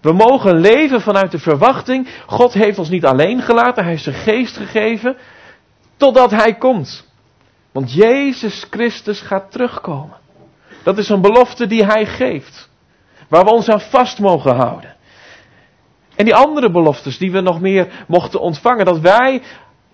We 0.00 0.12
mogen 0.12 0.60
leven 0.60 1.00
vanuit 1.00 1.30
de 1.30 1.38
verwachting, 1.38 2.08
God 2.26 2.52
heeft 2.52 2.78
ons 2.78 2.88
niet 2.88 3.04
alleen 3.04 3.42
gelaten, 3.42 3.82
hij 3.82 3.92
heeft 3.92 4.04
zijn 4.04 4.16
geest 4.16 4.56
gegeven, 4.56 5.16
totdat 5.96 6.30
hij 6.30 6.54
komt. 6.54 7.11
Want 7.72 7.92
Jezus 7.92 8.66
Christus 8.70 9.20
gaat 9.20 9.50
terugkomen. 9.52 10.16
Dat 10.82 10.98
is 10.98 11.08
een 11.08 11.20
belofte 11.20 11.66
die 11.66 11.84
hij 11.84 12.06
geeft, 12.06 12.70
waar 13.28 13.44
we 13.44 13.50
ons 13.50 13.68
aan 13.68 13.80
vast 13.80 14.18
mogen 14.18 14.56
houden. 14.56 14.96
En 16.16 16.24
die 16.24 16.34
andere 16.34 16.70
beloftes 16.70 17.18
die 17.18 17.32
we 17.32 17.40
nog 17.40 17.60
meer 17.60 18.04
mochten 18.08 18.40
ontvangen, 18.40 18.84
dat 18.84 18.98
wij 18.98 19.42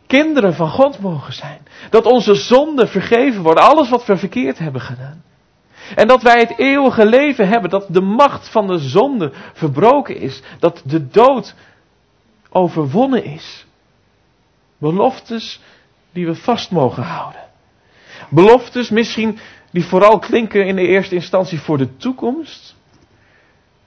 kinderen 0.06 0.54
van 0.54 0.68
God 0.68 0.98
mogen 0.98 1.32
zijn. 1.32 1.66
Dat 1.90 2.06
onze 2.06 2.34
zonden 2.34 2.88
vergeven 2.88 3.42
worden, 3.42 3.64
alles 3.64 3.88
wat 3.88 4.06
we 4.06 4.16
verkeerd 4.16 4.58
hebben 4.58 4.80
gedaan. 4.80 5.24
En 5.94 6.08
dat 6.08 6.22
wij 6.22 6.38
het 6.38 6.58
eeuwige 6.58 7.06
leven 7.06 7.48
hebben, 7.48 7.70
dat 7.70 7.86
de 7.88 8.00
macht 8.00 8.48
van 8.48 8.66
de 8.66 8.78
zonde 8.78 9.32
verbroken 9.52 10.16
is, 10.16 10.42
dat 10.58 10.82
de 10.84 11.08
dood 11.08 11.54
overwonnen 12.50 13.24
is. 13.24 13.66
Beloftes 14.78 15.60
die 16.12 16.26
we 16.26 16.34
vast 16.34 16.70
mogen 16.70 17.02
houden. 17.02 17.47
Beloftes 18.30 18.90
misschien 18.90 19.38
die 19.70 19.84
vooral 19.84 20.18
klinken 20.18 20.66
in 20.66 20.76
de 20.76 20.86
eerste 20.86 21.14
instantie 21.14 21.60
voor 21.60 21.78
de 21.78 21.96
toekomst, 21.96 22.76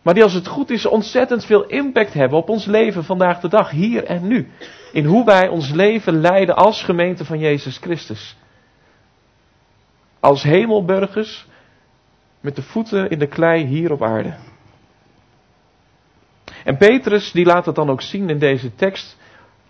maar 0.02 0.14
die 0.14 0.24
als 0.24 0.34
het 0.34 0.48
goed 0.48 0.70
is 0.70 0.86
ontzettend 0.86 1.46
veel 1.46 1.64
impact 1.64 2.14
hebben 2.14 2.38
op 2.38 2.50
ons 2.50 2.66
leven 2.66 3.04
vandaag 3.04 3.40
de 3.40 3.48
dag, 3.48 3.70
hier 3.70 4.04
en 4.04 4.28
nu. 4.28 4.48
In 4.92 5.06
hoe 5.06 5.26
wij 5.26 5.48
ons 5.48 5.72
leven 5.72 6.22
leiden 6.22 6.56
als 6.56 6.84
gemeente 6.84 7.26
van 7.26 7.40
Jezus 7.40 7.78
Christus. 7.78 8.38
Als 10.20 10.44
hemelburgers 10.44 11.46
met 12.40 12.56
de 12.56 12.62
voeten 12.62 13.10
in 13.10 13.20
de 13.20 13.28
klei 13.28 13.66
hier 13.66 13.92
op 13.92 14.04
aarde. 14.04 14.34
En 16.64 16.78
Petrus 16.78 17.32
die 17.32 17.46
laat 17.46 17.66
het 17.66 17.76
dan 17.76 17.90
ook 17.90 18.02
zien 18.02 18.30
in 18.30 18.40
deze 18.40 18.76
tekst, 18.76 19.18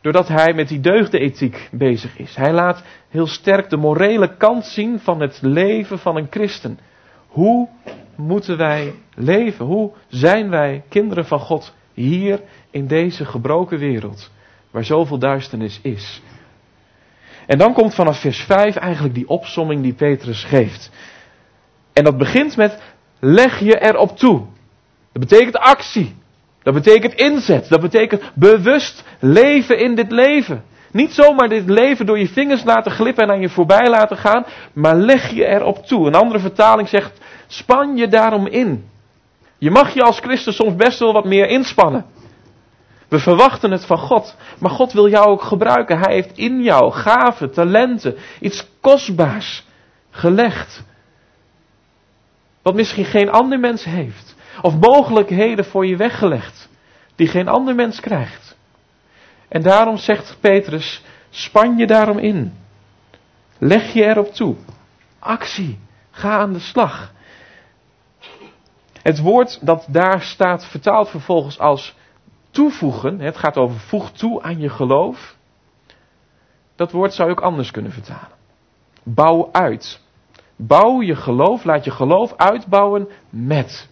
doordat 0.02 0.28
hij 0.28 0.54
met 0.54 0.68
die 0.68 0.80
deugdenethiek 0.80 1.70
bezig 1.72 2.18
is. 2.18 2.36
Hij 2.36 2.54
laat 2.54 2.84
heel 3.10 3.28
sterk 3.28 3.70
de 3.70 3.78
morele 3.78 4.38
kant 4.38 4.66
zien 4.66 5.00
van 5.00 5.20
het 5.22 5.40
leven 5.42 6.00
van 6.00 6.18
een 6.18 6.28
christen. 6.30 6.80
Hoe 7.28 7.70
moeten 8.16 8.58
wij 8.58 8.94
leven? 9.16 9.66
Hoe 9.66 9.92
zijn 10.08 10.50
wij 10.50 10.84
kinderen 10.90 11.26
van 11.26 11.40
God 11.40 11.74
hier 11.94 12.42
in 12.70 12.88
deze 12.88 13.26
gebroken 13.26 13.80
wereld, 13.80 14.32
waar 14.72 14.84
zoveel 14.84 15.20
duisternis 15.20 15.80
is? 15.82 16.22
En 17.48 17.58
dan 17.58 17.74
komt 17.74 17.96
vanaf 17.96 18.20
vers 18.20 18.40
5 18.40 18.76
eigenlijk 18.76 19.16
die 19.16 19.28
opsomming 19.28 19.82
die 19.82 19.94
Petrus 19.94 20.44
geeft. 20.44 20.92
En 21.94 22.04
dat 22.04 22.18
begint 22.18 22.58
met 22.58 22.82
leg 23.20 23.60
je 23.60 23.80
erop 23.80 24.18
toe. 24.18 24.46
Dat 25.12 25.28
betekent 25.28 25.58
actie. 25.58 26.16
Dat 26.64 26.74
betekent 26.74 27.14
inzet. 27.14 27.70
Dat 27.70 27.82
betekent 27.82 28.32
bewust 28.34 29.04
leven 29.20 29.80
in 29.80 29.96
dit 29.96 30.12
leven. 30.12 30.64
Niet 30.92 31.14
zomaar 31.14 31.50
dit 31.50 31.70
leven 31.70 32.06
door 32.06 32.20
je 32.20 32.28
vingers 32.28 32.64
laten 32.64 32.92
glippen 32.92 33.24
en 33.24 33.30
aan 33.30 33.42
je 33.42 33.50
voorbij 33.50 33.90
laten 33.90 34.18
gaan, 34.18 34.46
maar 34.74 34.96
leg 34.96 35.30
je 35.30 35.46
erop 35.46 35.86
toe. 35.86 36.08
Een 36.08 36.16
andere 36.16 36.40
vertaling 36.40 36.88
zegt, 36.90 37.20
span 37.48 37.98
je 37.98 38.08
daarom 38.08 38.48
in. 38.48 38.90
Je 39.58 39.72
mag 39.72 39.94
je 39.94 40.02
als 40.02 40.20
Christus 40.20 40.56
soms 40.56 40.76
best 40.76 41.00
wel 41.00 41.14
wat 41.14 41.26
meer 41.26 41.48
inspannen. 41.48 42.06
We 43.08 43.20
verwachten 43.20 43.72
het 43.72 43.86
van 43.86 43.98
God, 43.98 44.36
maar 44.60 44.72
God 44.72 44.94
wil 44.94 45.10
jou 45.10 45.28
ook 45.28 45.42
gebruiken. 45.42 46.00
Hij 46.00 46.14
heeft 46.14 46.38
in 46.38 46.62
jou 46.64 46.92
gaven, 46.92 47.52
talenten, 47.52 48.16
iets 48.40 48.68
kostbaars 48.82 49.66
gelegd. 50.10 50.84
Wat 52.62 52.76
misschien 52.76 53.06
geen 53.06 53.32
ander 53.32 53.60
mens 53.60 53.84
heeft. 53.84 54.31
Of 54.62 54.76
mogelijkheden 54.80 55.66
voor 55.66 55.86
je 55.86 55.96
weggelegd. 55.96 56.70
Die 57.16 57.28
geen 57.28 57.48
ander 57.48 57.76
mens 57.76 58.00
krijgt. 58.00 58.58
En 59.48 59.62
daarom 59.62 59.98
zegt 59.98 60.38
Petrus, 60.40 61.04
span 61.30 61.78
je 61.78 61.88
daarom 61.88 62.18
in. 62.18 62.54
Leg 63.58 63.94
je 63.94 64.04
erop 64.04 64.34
toe. 64.34 64.56
Actie. 65.20 65.80
Ga 66.12 66.38
aan 66.40 66.54
de 66.54 66.60
slag. 66.60 67.14
Het 69.02 69.20
woord 69.20 69.66
dat 69.66 69.86
daar 69.90 70.22
staat 70.22 70.66
vertaald 70.66 71.10
vervolgens 71.10 71.60
als 71.60 71.96
toevoegen. 72.52 73.20
Het 73.20 73.38
gaat 73.38 73.58
over 73.58 73.80
voeg 73.80 74.12
toe 74.12 74.42
aan 74.42 74.60
je 74.60 74.70
geloof. 74.70 75.36
Dat 76.76 76.92
woord 76.92 77.14
zou 77.14 77.30
je 77.30 77.36
ook 77.36 77.44
anders 77.44 77.72
kunnen 77.72 77.92
vertalen. 77.92 78.38
Bouw 79.04 79.50
uit. 79.52 80.02
Bouw 80.56 81.02
je 81.02 81.16
geloof, 81.16 81.64
laat 81.64 81.84
je 81.84 81.92
geloof 81.92 82.34
uitbouwen 82.36 83.10
met. 83.30 83.90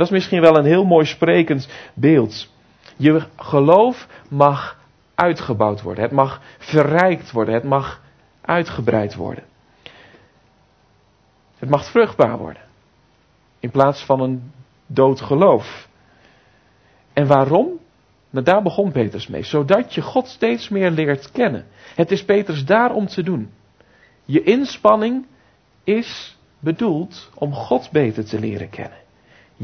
Dat 0.00 0.08
is 0.08 0.14
misschien 0.14 0.40
wel 0.40 0.56
een 0.56 0.64
heel 0.64 0.84
mooi 0.84 1.06
sprekend 1.06 1.68
beeld. 1.94 2.48
Je 2.96 3.22
geloof 3.36 4.08
mag 4.28 4.78
uitgebouwd 5.14 5.82
worden. 5.82 6.04
Het 6.04 6.12
mag 6.12 6.40
verrijkt 6.58 7.30
worden. 7.30 7.54
Het 7.54 7.64
mag 7.64 8.02
uitgebreid 8.40 9.14
worden. 9.14 9.44
Het 11.58 11.68
mag 11.68 11.90
vruchtbaar 11.90 12.38
worden. 12.38 12.62
In 13.58 13.70
plaats 13.70 14.04
van 14.04 14.20
een 14.20 14.52
dood 14.86 15.20
geloof. 15.20 15.88
En 17.12 17.26
waarom? 17.26 17.78
Nou, 18.30 18.44
daar 18.44 18.62
begon 18.62 18.92
Petrus 18.92 19.26
mee. 19.26 19.42
Zodat 19.42 19.94
je 19.94 20.02
God 20.02 20.28
steeds 20.28 20.68
meer 20.68 20.90
leert 20.90 21.30
kennen. 21.30 21.66
Het 21.94 22.10
is 22.10 22.24
Petrus 22.24 22.64
daarom 22.64 23.06
te 23.06 23.22
doen. 23.22 23.50
Je 24.24 24.42
inspanning 24.42 25.26
is 25.84 26.38
bedoeld 26.58 27.30
om 27.34 27.52
God 27.52 27.90
beter 27.90 28.24
te 28.24 28.38
leren 28.38 28.70
kennen. 28.70 29.08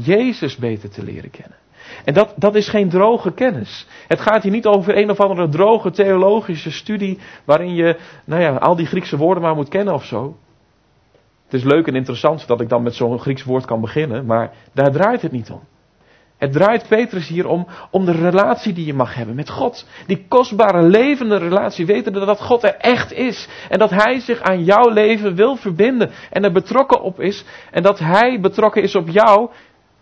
Jezus 0.03 0.57
beter 0.57 0.89
te 0.89 1.03
leren 1.03 1.29
kennen. 1.29 1.57
En 2.05 2.13
dat, 2.13 2.33
dat 2.35 2.55
is 2.55 2.69
geen 2.69 2.89
droge 2.89 3.33
kennis. 3.33 3.87
Het 4.07 4.19
gaat 4.19 4.43
hier 4.43 4.51
niet 4.51 4.65
over 4.65 4.97
een 4.97 5.09
of 5.09 5.19
andere 5.19 5.49
droge 5.49 5.91
theologische 5.91 6.71
studie 6.71 7.19
waarin 7.45 7.75
je, 7.75 7.97
nou 8.25 8.41
ja, 8.41 8.55
al 8.55 8.75
die 8.75 8.85
Griekse 8.85 9.17
woorden 9.17 9.43
maar 9.43 9.55
moet 9.55 9.69
kennen 9.69 9.93
of 9.93 10.05
zo. 10.05 10.37
Het 11.43 11.53
is 11.53 11.63
leuk 11.63 11.87
en 11.87 11.95
interessant 11.95 12.47
dat 12.47 12.61
ik 12.61 12.69
dan 12.69 12.83
met 12.83 12.95
zo'n 12.95 13.19
Grieks 13.19 13.43
woord 13.43 13.65
kan 13.65 13.81
beginnen, 13.81 14.25
maar 14.25 14.53
daar 14.73 14.91
draait 14.91 15.21
het 15.21 15.31
niet 15.31 15.49
om. 15.49 15.61
Het 16.37 16.51
draait 16.51 16.87
Petrus 16.87 17.27
hier 17.27 17.47
om, 17.47 17.67
om 17.91 18.05
de 18.05 18.11
relatie 18.11 18.73
die 18.73 18.85
je 18.85 18.93
mag 18.93 19.15
hebben 19.15 19.35
met 19.35 19.49
God. 19.49 19.85
Die 20.07 20.25
kostbare 20.27 20.81
levende 20.81 21.37
relatie, 21.37 21.85
wetende 21.85 22.25
dat 22.25 22.41
God 22.41 22.63
er 22.63 22.75
echt 22.75 23.13
is. 23.13 23.47
En 23.69 23.79
dat 23.79 23.89
Hij 23.89 24.19
zich 24.19 24.41
aan 24.41 24.63
jouw 24.63 24.89
leven 24.89 25.35
wil 25.35 25.55
verbinden 25.55 26.11
en 26.31 26.43
er 26.43 26.51
betrokken 26.51 27.01
op 27.01 27.19
is. 27.19 27.45
En 27.71 27.83
dat 27.83 27.99
Hij 27.99 28.39
betrokken 28.39 28.81
is 28.81 28.95
op 28.95 29.09
jou 29.09 29.49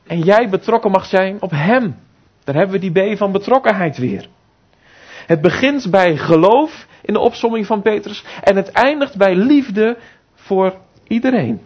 en 0.07 0.19
jij 0.19 0.49
betrokken 0.49 0.91
mag 0.91 1.05
zijn 1.05 1.41
op 1.41 1.51
Hem. 1.51 1.95
Daar 2.43 2.55
hebben 2.55 2.79
we 2.79 2.91
die 2.91 3.13
B 3.13 3.17
van 3.17 3.31
betrokkenheid 3.31 3.97
weer. 3.97 4.27
Het 5.25 5.41
begint 5.41 5.91
bij 5.91 6.17
geloof 6.17 6.87
in 7.01 7.13
de 7.13 7.19
opsomming 7.19 7.65
van 7.65 7.81
Petrus 7.81 8.23
en 8.43 8.55
het 8.55 8.71
eindigt 8.71 9.17
bij 9.17 9.35
liefde 9.35 9.97
voor 10.33 10.73
iedereen. 11.07 11.61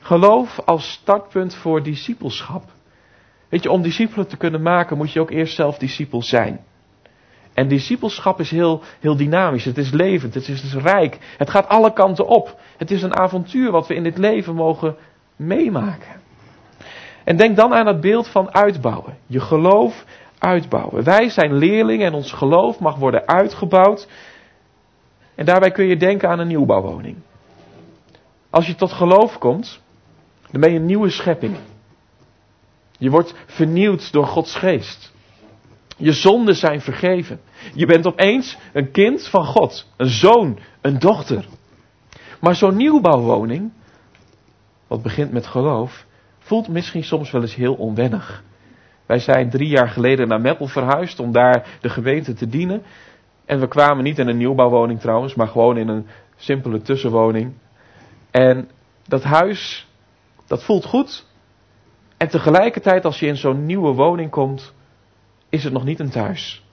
Geloof 0.00 0.60
als 0.64 0.90
startpunt 0.90 1.54
voor 1.54 1.82
discipelschap. 1.82 2.64
Weet 3.48 3.62
je, 3.62 3.70
om 3.70 3.82
discipelen 3.82 4.28
te 4.28 4.36
kunnen 4.36 4.62
maken 4.62 4.96
moet 4.96 5.12
je 5.12 5.20
ook 5.20 5.30
eerst 5.30 5.54
zelf 5.54 5.78
discipel 5.78 6.22
zijn. 6.22 6.60
En 7.54 7.68
discipelschap 7.68 8.40
is 8.40 8.50
heel, 8.50 8.82
heel 9.00 9.16
dynamisch, 9.16 9.64
het 9.64 9.78
is 9.78 9.90
levend, 9.90 10.34
het 10.34 10.48
is, 10.48 10.62
het 10.62 10.74
is 10.74 10.82
rijk, 10.82 11.18
het 11.38 11.50
gaat 11.50 11.68
alle 11.68 11.92
kanten 11.92 12.26
op. 12.26 12.60
Het 12.76 12.90
is 12.90 13.02
een 13.02 13.16
avontuur 13.16 13.70
wat 13.70 13.86
we 13.86 13.94
in 13.94 14.02
dit 14.02 14.18
leven 14.18 14.54
mogen 14.54 14.96
meemaken. 15.36 16.21
En 17.24 17.36
denk 17.36 17.56
dan 17.56 17.74
aan 17.74 17.86
het 17.86 18.00
beeld 18.00 18.28
van 18.28 18.54
uitbouwen. 18.54 19.18
Je 19.26 19.40
geloof 19.40 20.04
uitbouwen. 20.38 21.04
Wij 21.04 21.28
zijn 21.28 21.54
leerlingen 21.54 22.06
en 22.06 22.14
ons 22.14 22.32
geloof 22.32 22.78
mag 22.78 22.96
worden 22.96 23.26
uitgebouwd. 23.26 24.08
En 25.34 25.44
daarbij 25.44 25.70
kun 25.70 25.84
je 25.84 25.96
denken 25.96 26.28
aan 26.28 26.38
een 26.38 26.46
nieuwbouwwoning. 26.46 27.16
Als 28.50 28.66
je 28.66 28.74
tot 28.74 28.92
geloof 28.92 29.38
komt, 29.38 29.80
dan 30.50 30.60
ben 30.60 30.72
je 30.72 30.78
een 30.78 30.86
nieuwe 30.86 31.10
schepping. 31.10 31.56
Je 32.98 33.10
wordt 33.10 33.34
vernieuwd 33.46 34.12
door 34.12 34.26
Gods 34.26 34.54
geest. 34.54 35.12
Je 35.96 36.12
zonden 36.12 36.54
zijn 36.56 36.80
vergeven. 36.80 37.40
Je 37.74 37.86
bent 37.86 38.06
opeens 38.06 38.58
een 38.72 38.90
kind 38.90 39.28
van 39.28 39.44
God, 39.44 39.86
een 39.96 40.08
zoon, 40.08 40.58
een 40.80 40.98
dochter. 40.98 41.46
Maar 42.40 42.54
zo'n 42.54 42.76
nieuwbouwwoning, 42.76 43.72
wat 44.86 45.02
begint 45.02 45.32
met 45.32 45.46
geloof, 45.46 46.06
voelt 46.42 46.68
misschien 46.68 47.04
soms 47.04 47.30
wel 47.30 47.40
eens 47.40 47.54
heel 47.54 47.74
onwennig. 47.74 48.42
Wij 49.06 49.18
zijn 49.18 49.50
drie 49.50 49.68
jaar 49.68 49.88
geleden 49.88 50.28
naar 50.28 50.40
Meppel 50.40 50.66
verhuisd 50.66 51.20
om 51.20 51.32
daar 51.32 51.78
de 51.80 51.88
gemeente 51.88 52.32
te 52.32 52.46
dienen. 52.46 52.82
En 53.44 53.60
we 53.60 53.68
kwamen 53.68 54.04
niet 54.04 54.18
in 54.18 54.28
een 54.28 54.36
nieuwbouwwoning 54.36 55.00
trouwens, 55.00 55.34
maar 55.34 55.48
gewoon 55.48 55.76
in 55.76 55.88
een 55.88 56.06
simpele 56.36 56.82
tussenwoning. 56.82 57.52
En 58.30 58.70
dat 59.06 59.22
huis, 59.22 59.88
dat 60.46 60.64
voelt 60.64 60.84
goed. 60.84 61.26
En 62.16 62.28
tegelijkertijd, 62.28 63.04
als 63.04 63.20
je 63.20 63.26
in 63.26 63.36
zo'n 63.36 63.66
nieuwe 63.66 63.92
woning 63.92 64.30
komt, 64.30 64.74
is 65.48 65.64
het 65.64 65.72
nog 65.72 65.84
niet 65.84 66.00
een 66.00 66.10
thuis. 66.10 66.64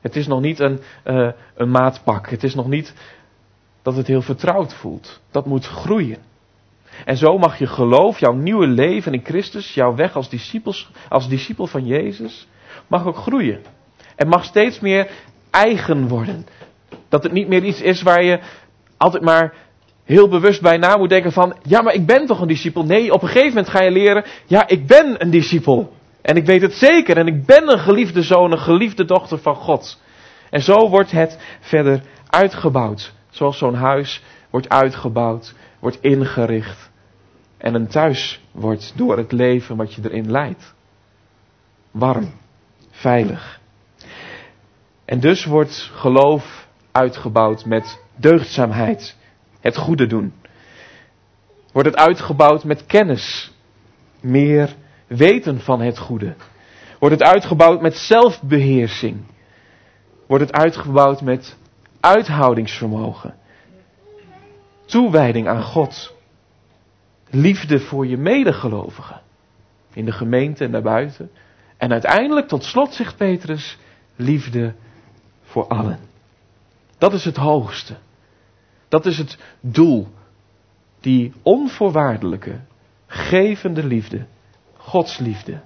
Het 0.00 0.16
is 0.16 0.26
nog 0.26 0.40
niet 0.40 0.58
een, 0.58 0.80
uh, 1.04 1.30
een 1.54 1.70
maatpak. 1.70 2.28
Het 2.30 2.42
is 2.42 2.54
nog 2.54 2.66
niet 2.66 2.94
dat 3.82 3.96
het 3.96 4.06
heel 4.06 4.22
vertrouwd 4.22 4.74
voelt. 4.74 5.20
Dat 5.30 5.46
moet 5.46 5.66
groeien. 5.66 6.18
En 7.04 7.16
zo 7.16 7.38
mag 7.38 7.58
je 7.58 7.66
geloof, 7.66 8.18
jouw 8.18 8.32
nieuwe 8.32 8.66
leven 8.66 9.12
in 9.12 9.24
Christus, 9.24 9.74
jouw 9.74 9.94
weg 9.94 10.16
als, 10.16 10.28
discipels, 10.28 10.90
als 11.08 11.28
discipel 11.28 11.66
van 11.66 11.86
Jezus, 11.86 12.48
mag 12.86 13.06
ook 13.06 13.16
groeien. 13.16 13.60
En 14.16 14.28
mag 14.28 14.44
steeds 14.44 14.80
meer 14.80 15.10
eigen 15.50 16.08
worden. 16.08 16.46
Dat 17.08 17.22
het 17.22 17.32
niet 17.32 17.48
meer 17.48 17.64
iets 17.64 17.80
is 17.80 18.02
waar 18.02 18.22
je 18.22 18.40
altijd 18.96 19.22
maar 19.22 19.54
heel 20.04 20.28
bewust 20.28 20.62
bij 20.62 20.76
na 20.76 20.96
moet 20.96 21.08
denken 21.08 21.32
van, 21.32 21.56
ja 21.62 21.82
maar 21.82 21.94
ik 21.94 22.06
ben 22.06 22.26
toch 22.26 22.40
een 22.40 22.48
discipel. 22.48 22.84
Nee, 22.84 23.12
op 23.12 23.22
een 23.22 23.28
gegeven 23.28 23.48
moment 23.48 23.68
ga 23.68 23.82
je 23.82 23.90
leren, 23.90 24.24
ja 24.46 24.68
ik 24.68 24.86
ben 24.86 25.14
een 25.18 25.30
discipel. 25.30 25.92
En 26.22 26.36
ik 26.36 26.46
weet 26.46 26.62
het 26.62 26.74
zeker 26.74 27.16
en 27.16 27.26
ik 27.26 27.46
ben 27.46 27.72
een 27.72 27.78
geliefde 27.78 28.22
zoon, 28.22 28.52
een 28.52 28.58
geliefde 28.58 29.04
dochter 29.04 29.38
van 29.38 29.54
God. 29.54 30.00
En 30.50 30.62
zo 30.62 30.88
wordt 30.88 31.10
het 31.10 31.38
verder 31.60 32.02
uitgebouwd. 32.28 33.12
Zoals 33.30 33.58
zo'n 33.58 33.74
huis 33.74 34.22
wordt 34.50 34.68
uitgebouwd, 34.68 35.54
wordt 35.78 35.98
ingericht. 36.00 36.90
En 37.56 37.74
een 37.74 37.86
thuis 37.88 38.40
wordt 38.52 38.92
door 38.96 39.16
het 39.16 39.32
leven 39.32 39.76
wat 39.76 39.94
je 39.94 40.02
erin 40.04 40.30
leidt. 40.30 40.74
Warm, 41.90 42.30
veilig. 42.90 43.60
En 45.04 45.20
dus 45.20 45.44
wordt 45.44 45.90
geloof 45.94 46.68
uitgebouwd 46.92 47.64
met 47.64 48.00
deugdzaamheid 48.16 49.16
het 49.60 49.76
goede 49.76 50.06
doen. 50.06 50.32
Wordt 51.72 51.88
het 51.88 51.98
uitgebouwd 51.98 52.64
met 52.64 52.86
kennis, 52.86 53.52
meer 54.20 54.74
weten 55.06 55.60
van 55.60 55.80
het 55.80 55.98
goede. 55.98 56.34
Wordt 56.98 57.14
het 57.20 57.28
uitgebouwd 57.28 57.80
met 57.80 57.96
zelfbeheersing. 57.96 59.20
Wordt 60.26 60.44
het 60.44 60.52
uitgebouwd 60.52 61.20
met 61.20 61.56
uithoudingsvermogen. 62.00 63.34
Toewijding 64.86 65.48
aan 65.48 65.62
God. 65.62 66.14
Liefde 67.30 67.80
voor 67.80 68.06
je 68.06 68.16
medegelovigen. 68.16 69.20
In 69.92 70.04
de 70.04 70.12
gemeente 70.12 70.64
en 70.64 70.70
daarbuiten. 70.70 71.30
En 71.76 71.92
uiteindelijk, 71.92 72.48
tot 72.48 72.64
slot, 72.64 72.94
zegt 72.94 73.16
Petrus, 73.16 73.78
liefde 74.16 74.74
voor 75.42 75.66
allen. 75.66 75.98
Dat 76.98 77.12
is 77.12 77.24
het 77.24 77.36
hoogste. 77.36 77.96
Dat 78.88 79.06
is 79.06 79.18
het 79.18 79.38
doel. 79.60 80.08
Die 81.00 81.32
onvoorwaardelijke, 81.42 82.60
gevende 83.06 83.84
liefde. 83.84 84.26
Gods 84.76 85.18
liefde. 85.18 85.60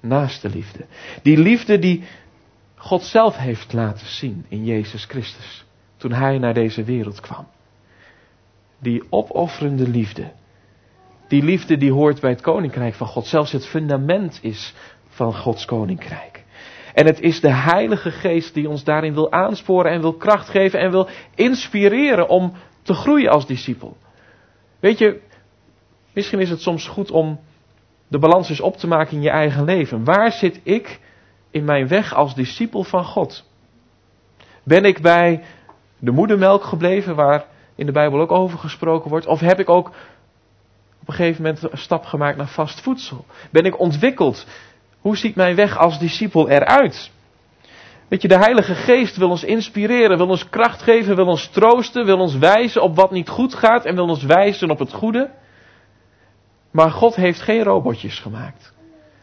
Naaste 0.00 0.48
liefde. 0.48 0.86
Die 1.22 1.38
liefde 1.38 1.78
die 1.78 2.04
God 2.74 3.02
zelf 3.02 3.36
heeft 3.36 3.72
laten 3.72 4.06
zien 4.06 4.44
in 4.48 4.64
Jezus 4.64 5.04
Christus. 5.04 5.64
Toen 5.96 6.12
Hij 6.12 6.38
naar 6.38 6.54
deze 6.54 6.84
wereld 6.84 7.20
kwam. 7.20 7.46
Die 8.80 9.02
opofferende 9.10 9.88
liefde. 9.88 10.32
Die 11.28 11.42
liefde 11.42 11.76
die 11.76 11.92
hoort 11.92 12.20
bij 12.20 12.30
het 12.30 12.40
koninkrijk 12.40 12.94
van 12.94 13.06
God. 13.06 13.26
Zelfs 13.26 13.52
het 13.52 13.66
fundament 13.66 14.38
is 14.42 14.74
van 15.08 15.34
Gods 15.34 15.64
koninkrijk. 15.64 16.44
En 16.94 17.06
het 17.06 17.20
is 17.20 17.40
de 17.40 17.52
Heilige 17.52 18.10
Geest 18.10 18.54
die 18.54 18.68
ons 18.68 18.84
daarin 18.84 19.14
wil 19.14 19.32
aansporen 19.32 19.92
en 19.92 20.00
wil 20.00 20.14
kracht 20.14 20.48
geven 20.48 20.80
en 20.80 20.90
wil 20.90 21.08
inspireren 21.34 22.28
om 22.28 22.52
te 22.82 22.94
groeien 22.94 23.30
als 23.30 23.46
discipel. 23.46 23.96
Weet 24.80 24.98
je, 24.98 25.20
misschien 26.12 26.40
is 26.40 26.50
het 26.50 26.60
soms 26.60 26.88
goed 26.88 27.10
om 27.10 27.40
de 28.08 28.18
balans 28.18 28.48
eens 28.48 28.60
op 28.60 28.76
te 28.76 28.86
maken 28.86 29.16
in 29.16 29.22
je 29.22 29.30
eigen 29.30 29.64
leven. 29.64 30.04
Waar 30.04 30.32
zit 30.32 30.60
ik 30.62 31.00
in 31.50 31.64
mijn 31.64 31.88
weg 31.88 32.14
als 32.14 32.34
discipel 32.34 32.82
van 32.82 33.04
God? 33.04 33.48
Ben 34.64 34.84
ik 34.84 35.00
bij 35.00 35.42
de 35.98 36.10
moedermelk 36.10 36.64
gebleven, 36.64 37.14
waar 37.14 37.44
in 37.80 37.86
de 37.86 37.92
Bijbel 37.92 38.20
ook 38.20 38.32
over 38.32 38.58
gesproken 38.58 39.10
wordt? 39.10 39.26
Of 39.26 39.40
heb 39.40 39.60
ik 39.60 39.68
ook 39.68 39.88
op 41.00 41.08
een 41.08 41.14
gegeven 41.14 41.42
moment 41.42 41.72
een 41.72 41.78
stap 41.78 42.04
gemaakt 42.04 42.36
naar 42.36 42.48
vast 42.48 42.80
voedsel? 42.80 43.24
Ben 43.50 43.64
ik 43.64 43.78
ontwikkeld 43.78 44.46
hoe 45.00 45.16
ziet 45.16 45.34
mijn 45.34 45.54
weg 45.54 45.78
als 45.78 45.98
discipel 45.98 46.48
eruit? 46.48 47.10
Weet 48.08 48.22
je, 48.22 48.28
de 48.28 48.38
Heilige 48.38 48.74
Geest 48.74 49.16
wil 49.16 49.30
ons 49.30 49.44
inspireren, 49.44 50.16
wil 50.16 50.28
ons 50.28 50.48
kracht 50.48 50.82
geven, 50.82 51.16
wil 51.16 51.26
ons 51.26 51.48
troosten, 51.48 52.04
wil 52.04 52.18
ons 52.18 52.36
wijzen 52.36 52.82
op 52.82 52.96
wat 52.96 53.10
niet 53.10 53.28
goed 53.28 53.54
gaat 53.54 53.84
en 53.84 53.94
wil 53.94 54.08
ons 54.08 54.22
wijzen 54.22 54.70
op 54.70 54.78
het 54.78 54.92
goede. 54.92 55.30
Maar 56.70 56.90
God 56.90 57.14
heeft 57.14 57.40
geen 57.40 57.62
robotjes 57.62 58.18
gemaakt. 58.18 58.74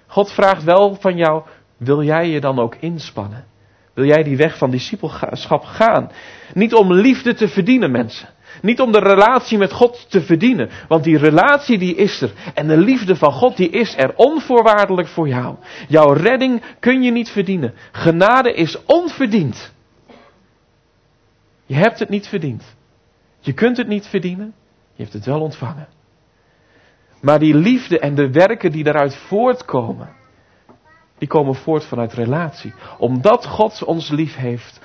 God 0.08 0.32
vraagt 0.32 0.64
wel 0.64 0.96
van 0.96 1.18
jou, 1.18 1.44
wil 1.78 2.04
jij 2.04 2.30
je 2.30 2.40
dan 2.40 2.60
ook 2.60 2.76
inspannen? 2.76 3.46
Wil 3.94 4.06
jij 4.06 4.24
die 4.24 4.38
weg 4.38 4.58
van 4.58 4.70
discipelschap 4.70 5.64
gaan? 5.64 6.12
Niet 6.54 6.74
om 6.74 6.94
liefde 6.94 7.34
te 7.34 7.48
verdienen, 7.48 7.92
mensen. 7.92 8.30
Niet 8.62 8.82
om 8.82 8.92
de 8.92 9.00
relatie 9.00 9.58
met 9.58 9.72
God 9.72 10.10
te 10.10 10.22
verdienen, 10.22 10.70
want 10.88 11.04
die 11.04 11.18
relatie 11.18 11.78
die 11.78 11.96
is 11.96 12.22
er. 12.22 12.32
En 12.54 12.68
de 12.68 12.78
liefde 12.78 13.16
van 13.16 13.32
God 13.32 13.58
die 13.58 13.70
is 13.70 13.98
er 13.98 14.16
onvoorwaardelijk 14.16 15.08
voor 15.08 15.28
jou. 15.28 15.56
Jouw 15.88 16.14
redding 16.14 16.64
kun 16.80 17.02
je 17.02 17.12
niet 17.12 17.30
verdienen. 17.30 17.74
Genade 17.92 18.54
is 18.54 18.84
onverdiend. 18.86 19.74
Je 21.66 21.76
hebt 21.76 22.00
het 22.00 22.10
niet 22.10 22.28
verdiend. 22.28 22.76
Je 23.40 23.54
kunt 23.54 23.78
het 23.78 23.88
niet 23.88 24.08
verdienen. 24.08 24.54
Je 24.96 25.04
hebt 25.04 25.14
het 25.14 25.26
wel 25.26 25.42
ontvangen. 25.42 25.88
Maar 27.22 27.40
die 27.40 27.56
liefde 27.56 28.00
en 28.00 28.16
de 28.16 28.32
werken 28.32 28.72
die 28.72 28.84
daaruit 28.84 29.16
voortkomen, 29.16 30.10
die 31.18 31.28
komen 31.28 31.56
voort 31.56 31.86
vanuit 31.86 32.14
relatie. 32.14 32.74
Omdat 32.98 33.46
God 33.46 33.84
ons 33.84 34.10
lief 34.10 34.36
heeft, 34.36 34.80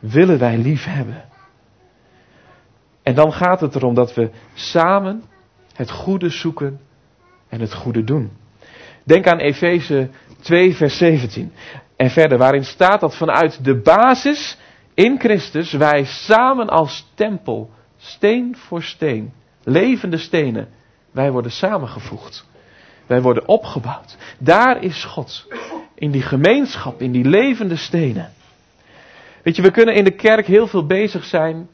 willen 0.00 0.38
wij 0.38 0.58
lief 0.58 0.84
hebben. 0.84 1.24
En 3.06 3.14
dan 3.14 3.32
gaat 3.32 3.60
het 3.60 3.74
erom 3.74 3.94
dat 3.94 4.14
we 4.14 4.30
samen 4.54 5.22
het 5.74 5.90
goede 5.90 6.28
zoeken 6.28 6.80
en 7.48 7.60
het 7.60 7.74
goede 7.74 8.04
doen. 8.04 8.30
Denk 9.04 9.26
aan 9.26 9.38
Efeze 9.38 10.08
2, 10.40 10.74
vers 10.74 10.96
17. 10.96 11.52
En 11.96 12.10
verder, 12.10 12.38
waarin 12.38 12.64
staat 12.64 13.00
dat 13.00 13.16
vanuit 13.16 13.64
de 13.64 13.80
basis 13.80 14.58
in 14.94 15.18
Christus 15.18 15.72
wij 15.72 16.04
samen 16.04 16.68
als 16.68 17.10
tempel, 17.14 17.70
steen 17.96 18.56
voor 18.56 18.82
steen, 18.82 19.32
levende 19.64 20.18
stenen, 20.18 20.68
wij 21.10 21.32
worden 21.32 21.52
samengevoegd. 21.52 22.46
Wij 23.06 23.22
worden 23.22 23.48
opgebouwd. 23.48 24.16
Daar 24.38 24.82
is 24.82 25.04
God. 25.04 25.46
In 25.94 26.10
die 26.10 26.22
gemeenschap, 26.22 27.00
in 27.00 27.12
die 27.12 27.24
levende 27.24 27.76
stenen. 27.76 28.32
Weet 29.42 29.56
je, 29.56 29.62
we 29.62 29.70
kunnen 29.70 29.94
in 29.94 30.04
de 30.04 30.14
kerk 30.14 30.46
heel 30.46 30.66
veel 30.66 30.86
bezig 30.86 31.24
zijn, 31.24 31.68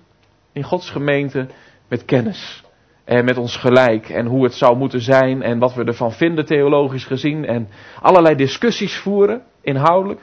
in 0.53 0.63
Gods 0.63 0.91
gemeente, 0.91 1.47
met 1.89 2.05
kennis. 2.05 2.63
En 3.05 3.25
met 3.25 3.37
ons 3.37 3.57
gelijk 3.57 4.09
en 4.09 4.27
hoe 4.27 4.45
het 4.45 4.55
zou 4.55 4.77
moeten 4.77 5.01
zijn 5.01 5.43
en 5.43 5.59
wat 5.59 5.75
we 5.75 5.85
ervan 5.85 6.13
vinden 6.13 6.47
theologisch 6.47 7.05
gezien. 7.05 7.45
En 7.45 7.69
allerlei 8.01 8.35
discussies 8.35 8.97
voeren, 8.97 9.43
inhoudelijk. 9.61 10.21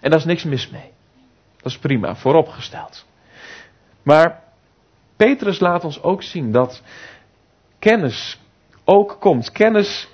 En 0.00 0.10
daar 0.10 0.18
is 0.18 0.24
niks 0.24 0.44
mis 0.44 0.70
mee. 0.70 0.90
Dat 1.56 1.72
is 1.72 1.78
prima, 1.78 2.14
vooropgesteld. 2.16 3.06
Maar 4.02 4.42
Petrus 5.16 5.60
laat 5.60 5.84
ons 5.84 6.02
ook 6.02 6.22
zien 6.22 6.52
dat 6.52 6.82
kennis 7.78 8.40
ook 8.84 9.16
komt. 9.20 9.52
Kennis 9.52 10.08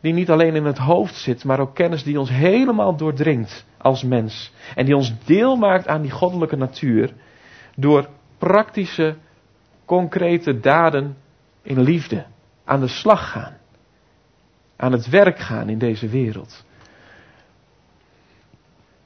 die 0.00 0.12
niet 0.12 0.30
alleen 0.30 0.54
in 0.54 0.64
het 0.64 0.78
hoofd 0.78 1.14
zit, 1.14 1.44
maar 1.44 1.60
ook 1.60 1.74
kennis 1.74 2.02
die 2.02 2.18
ons 2.18 2.30
helemaal 2.30 2.96
doordringt 2.96 3.64
als 3.78 4.02
mens. 4.02 4.52
En 4.74 4.84
die 4.84 4.96
ons 4.96 5.12
deel 5.24 5.56
maakt 5.56 5.88
aan 5.88 6.02
die 6.02 6.10
goddelijke 6.10 6.56
natuur 6.56 7.12
door 7.76 8.08
praktische, 8.46 9.16
concrete 9.84 10.60
daden 10.60 11.16
in 11.62 11.80
liefde. 11.80 12.26
Aan 12.64 12.80
de 12.80 12.88
slag 12.88 13.30
gaan. 13.30 13.56
Aan 14.76 14.92
het 14.92 15.08
werk 15.08 15.38
gaan 15.38 15.68
in 15.68 15.78
deze 15.78 16.08
wereld. 16.08 16.64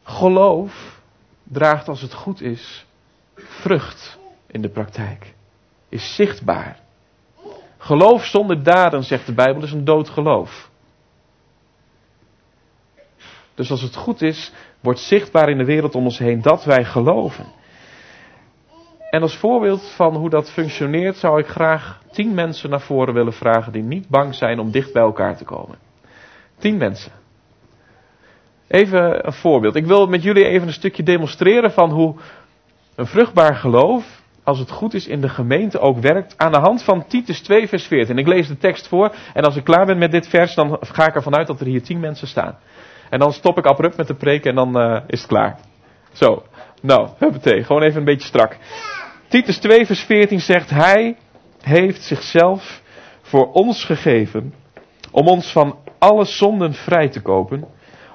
Geloof 0.02 1.00
draagt 1.42 1.88
als 1.88 2.00
het 2.00 2.14
goed 2.14 2.40
is 2.40 2.86
vrucht 3.34 4.18
in 4.46 4.62
de 4.62 4.68
praktijk. 4.68 5.34
Is 5.88 6.14
zichtbaar. 6.14 6.78
Geloof 7.78 8.24
zonder 8.24 8.62
daden, 8.62 9.04
zegt 9.04 9.26
de 9.26 9.34
Bijbel, 9.34 9.62
is 9.62 9.72
een 9.72 9.84
dood 9.84 10.08
geloof. 10.08 10.70
Dus 13.54 13.70
als 13.70 13.82
het 13.82 13.96
goed 13.96 14.22
is, 14.22 14.52
wordt 14.80 15.00
zichtbaar 15.00 15.48
in 15.48 15.58
de 15.58 15.64
wereld 15.64 15.94
om 15.94 16.04
ons 16.04 16.18
heen 16.18 16.42
dat 16.42 16.64
wij 16.64 16.84
geloven. 16.84 17.55
En 19.10 19.22
als 19.22 19.36
voorbeeld 19.36 19.92
van 19.94 20.14
hoe 20.16 20.30
dat 20.30 20.50
functioneert, 20.50 21.16
zou 21.16 21.38
ik 21.38 21.46
graag 21.46 22.00
tien 22.10 22.34
mensen 22.34 22.70
naar 22.70 22.80
voren 22.80 23.14
willen 23.14 23.32
vragen 23.32 23.72
die 23.72 23.82
niet 23.82 24.08
bang 24.08 24.34
zijn 24.34 24.58
om 24.58 24.70
dicht 24.70 24.92
bij 24.92 25.02
elkaar 25.02 25.36
te 25.36 25.44
komen. 25.44 25.78
Tien 26.58 26.76
mensen. 26.76 27.12
Even 28.68 29.26
een 29.26 29.32
voorbeeld. 29.32 29.74
Ik 29.74 29.86
wil 29.86 30.06
met 30.06 30.22
jullie 30.22 30.44
even 30.44 30.66
een 30.66 30.72
stukje 30.72 31.02
demonstreren 31.02 31.72
van 31.72 31.90
hoe 31.90 32.14
een 32.94 33.06
vruchtbaar 33.06 33.54
geloof, 33.54 34.22
als 34.42 34.58
het 34.58 34.70
goed 34.70 34.94
is, 34.94 35.06
in 35.06 35.20
de 35.20 35.28
gemeente 35.28 35.78
ook 35.78 35.98
werkt. 35.98 36.34
Aan 36.36 36.52
de 36.52 36.58
hand 36.58 36.82
van 36.82 37.06
Titus 37.06 37.40
2, 37.40 37.68
vers 37.68 37.86
14. 37.86 38.18
Ik 38.18 38.26
lees 38.26 38.48
de 38.48 38.58
tekst 38.58 38.88
voor. 38.88 39.14
En 39.34 39.44
als 39.44 39.56
ik 39.56 39.64
klaar 39.64 39.86
ben 39.86 39.98
met 39.98 40.10
dit 40.10 40.28
vers, 40.28 40.54
dan 40.54 40.78
ga 40.80 41.06
ik 41.06 41.14
ervan 41.14 41.36
uit 41.36 41.46
dat 41.46 41.60
er 41.60 41.66
hier 41.66 41.82
tien 41.82 42.00
mensen 42.00 42.28
staan. 42.28 42.58
En 43.10 43.18
dan 43.18 43.32
stop 43.32 43.58
ik 43.58 43.66
abrupt 43.66 43.96
met 43.96 44.06
de 44.06 44.14
preken 44.14 44.50
en 44.50 44.56
dan 44.56 44.80
uh, 44.80 45.00
is 45.06 45.18
het 45.20 45.28
klaar. 45.28 45.58
Zo. 46.16 46.42
Nou, 46.82 47.08
huppatee. 47.18 47.64
Gewoon 47.64 47.82
even 47.82 47.98
een 47.98 48.04
beetje 48.04 48.28
strak. 48.28 48.56
Titus 49.28 49.58
2 49.58 49.86
vers 49.86 50.00
14 50.00 50.40
zegt, 50.40 50.70
Hij 50.70 51.16
heeft 51.60 52.02
zichzelf 52.02 52.82
voor 53.22 53.52
ons 53.52 53.84
gegeven 53.84 54.54
om 55.10 55.26
ons 55.26 55.52
van 55.52 55.78
alle 55.98 56.24
zonden 56.24 56.74
vrij 56.74 57.08
te 57.08 57.20
kopen, 57.20 57.64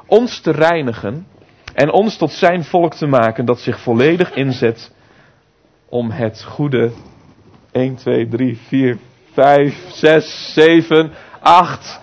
ons 0.05 0.39
te 0.39 0.51
reinigen 0.51 1.27
en 1.73 1.91
ons 1.91 2.17
tot 2.17 2.31
zijn 2.31 2.63
volk 2.63 2.93
te 2.93 3.07
maken 3.07 3.45
dat 3.45 3.59
zich 3.59 3.79
volledig 3.79 4.33
inzet 4.33 4.91
om 5.89 6.11
het 6.11 6.43
goede 6.43 6.91
1, 7.71 7.95
2, 7.95 8.27
3, 8.27 8.57
4, 8.57 8.97
5, 9.33 9.89
6, 9.89 10.53
7, 10.53 11.11
8. 11.39 11.99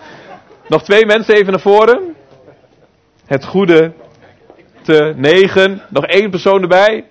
Nog 0.67 0.83
twee 0.83 1.05
mensen 1.05 1.35
even 1.35 1.51
naar 1.51 1.61
voren. 1.61 2.15
Het 3.25 3.45
goede 3.45 3.93
te 4.89 5.13
9. 5.15 5.81
Nog 5.89 6.05
één 6.05 6.29
persoon 6.29 6.61
erbij. 6.61 7.05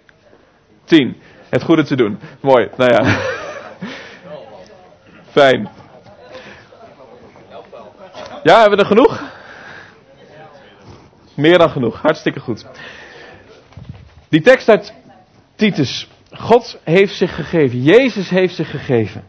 10 0.85 1.17
het 1.49 1.63
goede 1.63 1.85
te 1.85 1.97
doen. 1.97 2.19
Mooi, 2.41 2.69
nou 2.77 2.93
ja. 2.93 3.03
Fijn. 5.39 5.69
Ja, 8.43 8.61
hebben 8.61 8.79
we 8.79 8.85
er 8.85 8.91
genoeg? 8.91 9.23
Meer 11.35 11.59
dan 11.59 11.71
genoeg, 11.71 12.01
hartstikke 12.01 12.41
goed. 12.41 12.67
Die 14.29 14.41
tekst 14.41 14.69
uit 14.69 14.95
Titus. 15.57 16.09
God 16.33 16.81
heeft 16.85 17.15
zich 17.15 17.35
gegeven, 17.35 17.83
Jezus 17.83 18.31
heeft 18.31 18.55
zich 18.55 18.71
gegeven. 18.71 19.25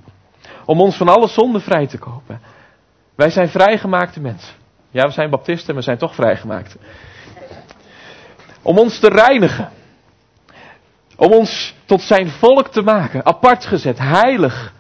Om 0.66 0.82
ons 0.82 0.96
van 0.96 1.10
alle 1.10 1.28
zonden 1.28 1.62
vrij 1.62 1.88
te 1.88 1.98
kopen. 1.98 2.42
Wij 3.16 3.30
zijn 3.30 3.50
vrijgemaakte 3.50 4.20
mensen. 4.20 4.54
Ja, 4.92 5.06
we 5.06 5.12
zijn 5.12 5.30
baptisten, 5.30 5.76
we 5.76 5.82
zijn 5.82 5.98
toch 5.98 6.16
vrijgemaakt. 6.16 6.78
Om 8.62 8.78
ons 8.78 9.00
te 9.00 9.10
reinigen. 9.10 9.70
Om 11.16 11.32
ons 11.32 11.76
tot 11.86 12.02
zijn 12.02 12.30
volk 12.30 12.68
te 12.68 12.82
maken. 12.82 13.26
Apart 13.26 13.66
gezet, 13.66 13.98
heilig. 13.98 14.74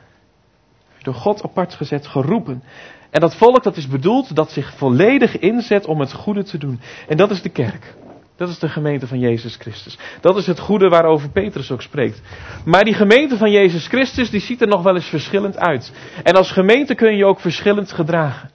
Door 1.01 1.13
God 1.13 1.43
apart 1.43 1.73
gezet, 1.73 2.07
geroepen. 2.07 2.63
En 3.09 3.21
dat 3.21 3.35
volk 3.35 3.63
dat 3.63 3.77
is 3.77 3.87
bedoeld 3.87 4.35
dat 4.35 4.51
zich 4.51 4.73
volledig 4.77 5.39
inzet 5.39 5.85
om 5.85 5.99
het 5.99 6.13
goede 6.13 6.43
te 6.43 6.57
doen. 6.57 6.79
En 7.07 7.17
dat 7.17 7.31
is 7.31 7.41
de 7.41 7.49
kerk. 7.49 7.95
Dat 8.39 8.49
is 8.49 8.59
de 8.59 8.69
gemeente 8.69 9.07
van 9.07 9.19
Jezus 9.19 9.55
Christus. 9.55 9.97
Dat 10.21 10.37
is 10.37 10.47
het 10.47 10.59
goede 10.59 10.89
waarover 10.89 11.29
Petrus 11.29 11.71
ook 11.71 11.81
spreekt. 11.81 12.21
Maar 12.65 12.83
die 12.83 12.93
gemeente 12.93 13.37
van 13.37 13.51
Jezus 13.51 13.87
Christus, 13.87 14.29
die 14.29 14.39
ziet 14.39 14.61
er 14.61 14.67
nog 14.67 14.83
wel 14.83 14.95
eens 14.95 15.09
verschillend 15.09 15.57
uit. 15.57 15.91
En 16.23 16.33
als 16.33 16.51
gemeente 16.51 16.95
kun 16.95 17.15
je 17.15 17.25
ook 17.25 17.39
verschillend 17.39 17.91
gedragen. 17.91 18.49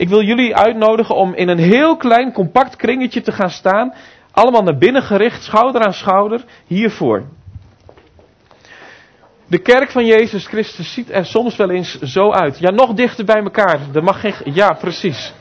Ik 0.00 0.08
wil 0.08 0.22
jullie 0.22 0.56
uitnodigen 0.56 1.14
om 1.14 1.34
in 1.34 1.48
een 1.48 1.58
heel 1.58 1.96
klein, 1.96 2.32
compact 2.32 2.76
kringetje 2.76 3.20
te 3.20 3.32
gaan 3.32 3.50
staan 3.50 3.94
allemaal 4.30 4.62
naar 4.62 4.78
binnen 4.78 5.02
gericht, 5.02 5.42
schouder 5.42 5.82
aan 5.82 5.92
schouder, 5.92 6.44
hiervoor. 6.66 7.24
De 9.46 9.58
kerk 9.58 9.90
van 9.90 10.06
Jezus 10.06 10.46
Christus 10.46 10.92
ziet 10.92 11.10
er 11.10 11.26
soms 11.26 11.56
wel 11.56 11.70
eens 11.70 11.98
zo 11.98 12.32
uit. 12.32 12.58
Ja, 12.58 12.70
nog 12.70 12.94
dichter 12.94 13.24
bij 13.24 13.42
elkaar. 13.42 13.80
Er 13.94 14.02
mag 14.02 14.20
geen. 14.20 14.34
Ja, 14.44 14.72
precies. 14.72 15.32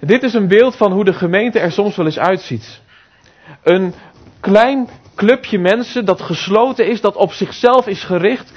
Dit 0.00 0.22
is 0.22 0.34
een 0.34 0.48
beeld 0.48 0.76
van 0.76 0.92
hoe 0.92 1.04
de 1.04 1.14
gemeente 1.14 1.58
er 1.58 1.72
soms 1.72 1.96
wel 1.96 2.06
eens 2.06 2.18
uitziet. 2.18 2.80
Een 3.62 3.94
klein 4.40 4.88
clubje 5.14 5.58
mensen 5.58 6.04
dat 6.04 6.20
gesloten 6.20 6.86
is, 6.86 7.00
dat 7.00 7.16
op 7.16 7.32
zichzelf 7.32 7.86
is 7.86 8.04
gericht, 8.04 8.52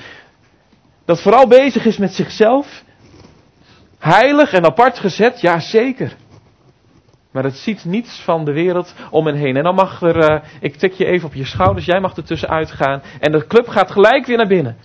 dat 1.05 1.21
vooral 1.21 1.47
bezig 1.47 1.85
is 1.85 1.97
met 1.97 2.13
zichzelf. 2.13 2.85
Heilig 3.99 4.53
en 4.53 4.65
apart 4.65 4.99
gezet, 4.99 5.41
ja 5.41 5.59
zeker. 5.59 6.15
Maar 7.31 7.43
het 7.43 7.57
ziet 7.57 7.85
niets 7.85 8.21
van 8.21 8.45
de 8.45 8.51
wereld 8.51 8.93
om 9.09 9.25
hen 9.25 9.35
heen. 9.35 9.55
En 9.57 9.63
dan 9.63 9.75
mag 9.75 10.01
er, 10.01 10.31
uh, 10.31 10.41
ik 10.59 10.75
tik 10.75 10.93
je 10.93 11.05
even 11.05 11.27
op 11.27 11.33
je 11.33 11.45
schouders, 11.45 11.85
jij 11.85 11.99
mag 11.99 12.15
er 12.15 12.23
tussenuit 12.23 12.71
gaan. 12.71 13.01
En 13.19 13.31
de 13.31 13.47
club 13.47 13.67
gaat 13.67 13.91
gelijk 13.91 14.25
weer 14.25 14.37
naar 14.37 14.47
binnen. 14.47 14.77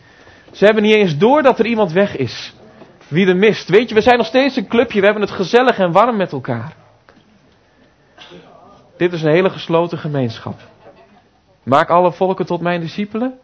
Ze 0.53 0.65
hebben 0.65 0.83
niet 0.83 0.95
eens 0.95 1.19
door 1.19 1.43
dat 1.43 1.59
er 1.59 1.67
iemand 1.67 1.93
weg 1.93 2.17
is. 2.17 2.55
Wie 3.09 3.27
er 3.27 3.37
mist. 3.37 3.69
Weet 3.69 3.89
je, 3.89 3.95
we 3.95 4.01
zijn 4.01 4.17
nog 4.17 4.27
steeds 4.27 4.57
een 4.57 4.67
clubje. 4.67 4.99
We 4.99 5.05
hebben 5.05 5.23
het 5.23 5.33
gezellig 5.33 5.79
en 5.79 5.93
warm 5.93 6.17
met 6.17 6.33
elkaar. 6.33 6.73
Dit 8.97 9.13
is 9.13 9.23
een 9.23 9.33
hele 9.33 9.51
gesloten 9.51 9.99
gemeenschap. 9.99 10.61
Maak 11.63 11.89
alle 11.89 12.13
volken 12.13 12.47
tot 12.47 12.61
mijn 12.61 12.81
discipelen? 12.81 13.39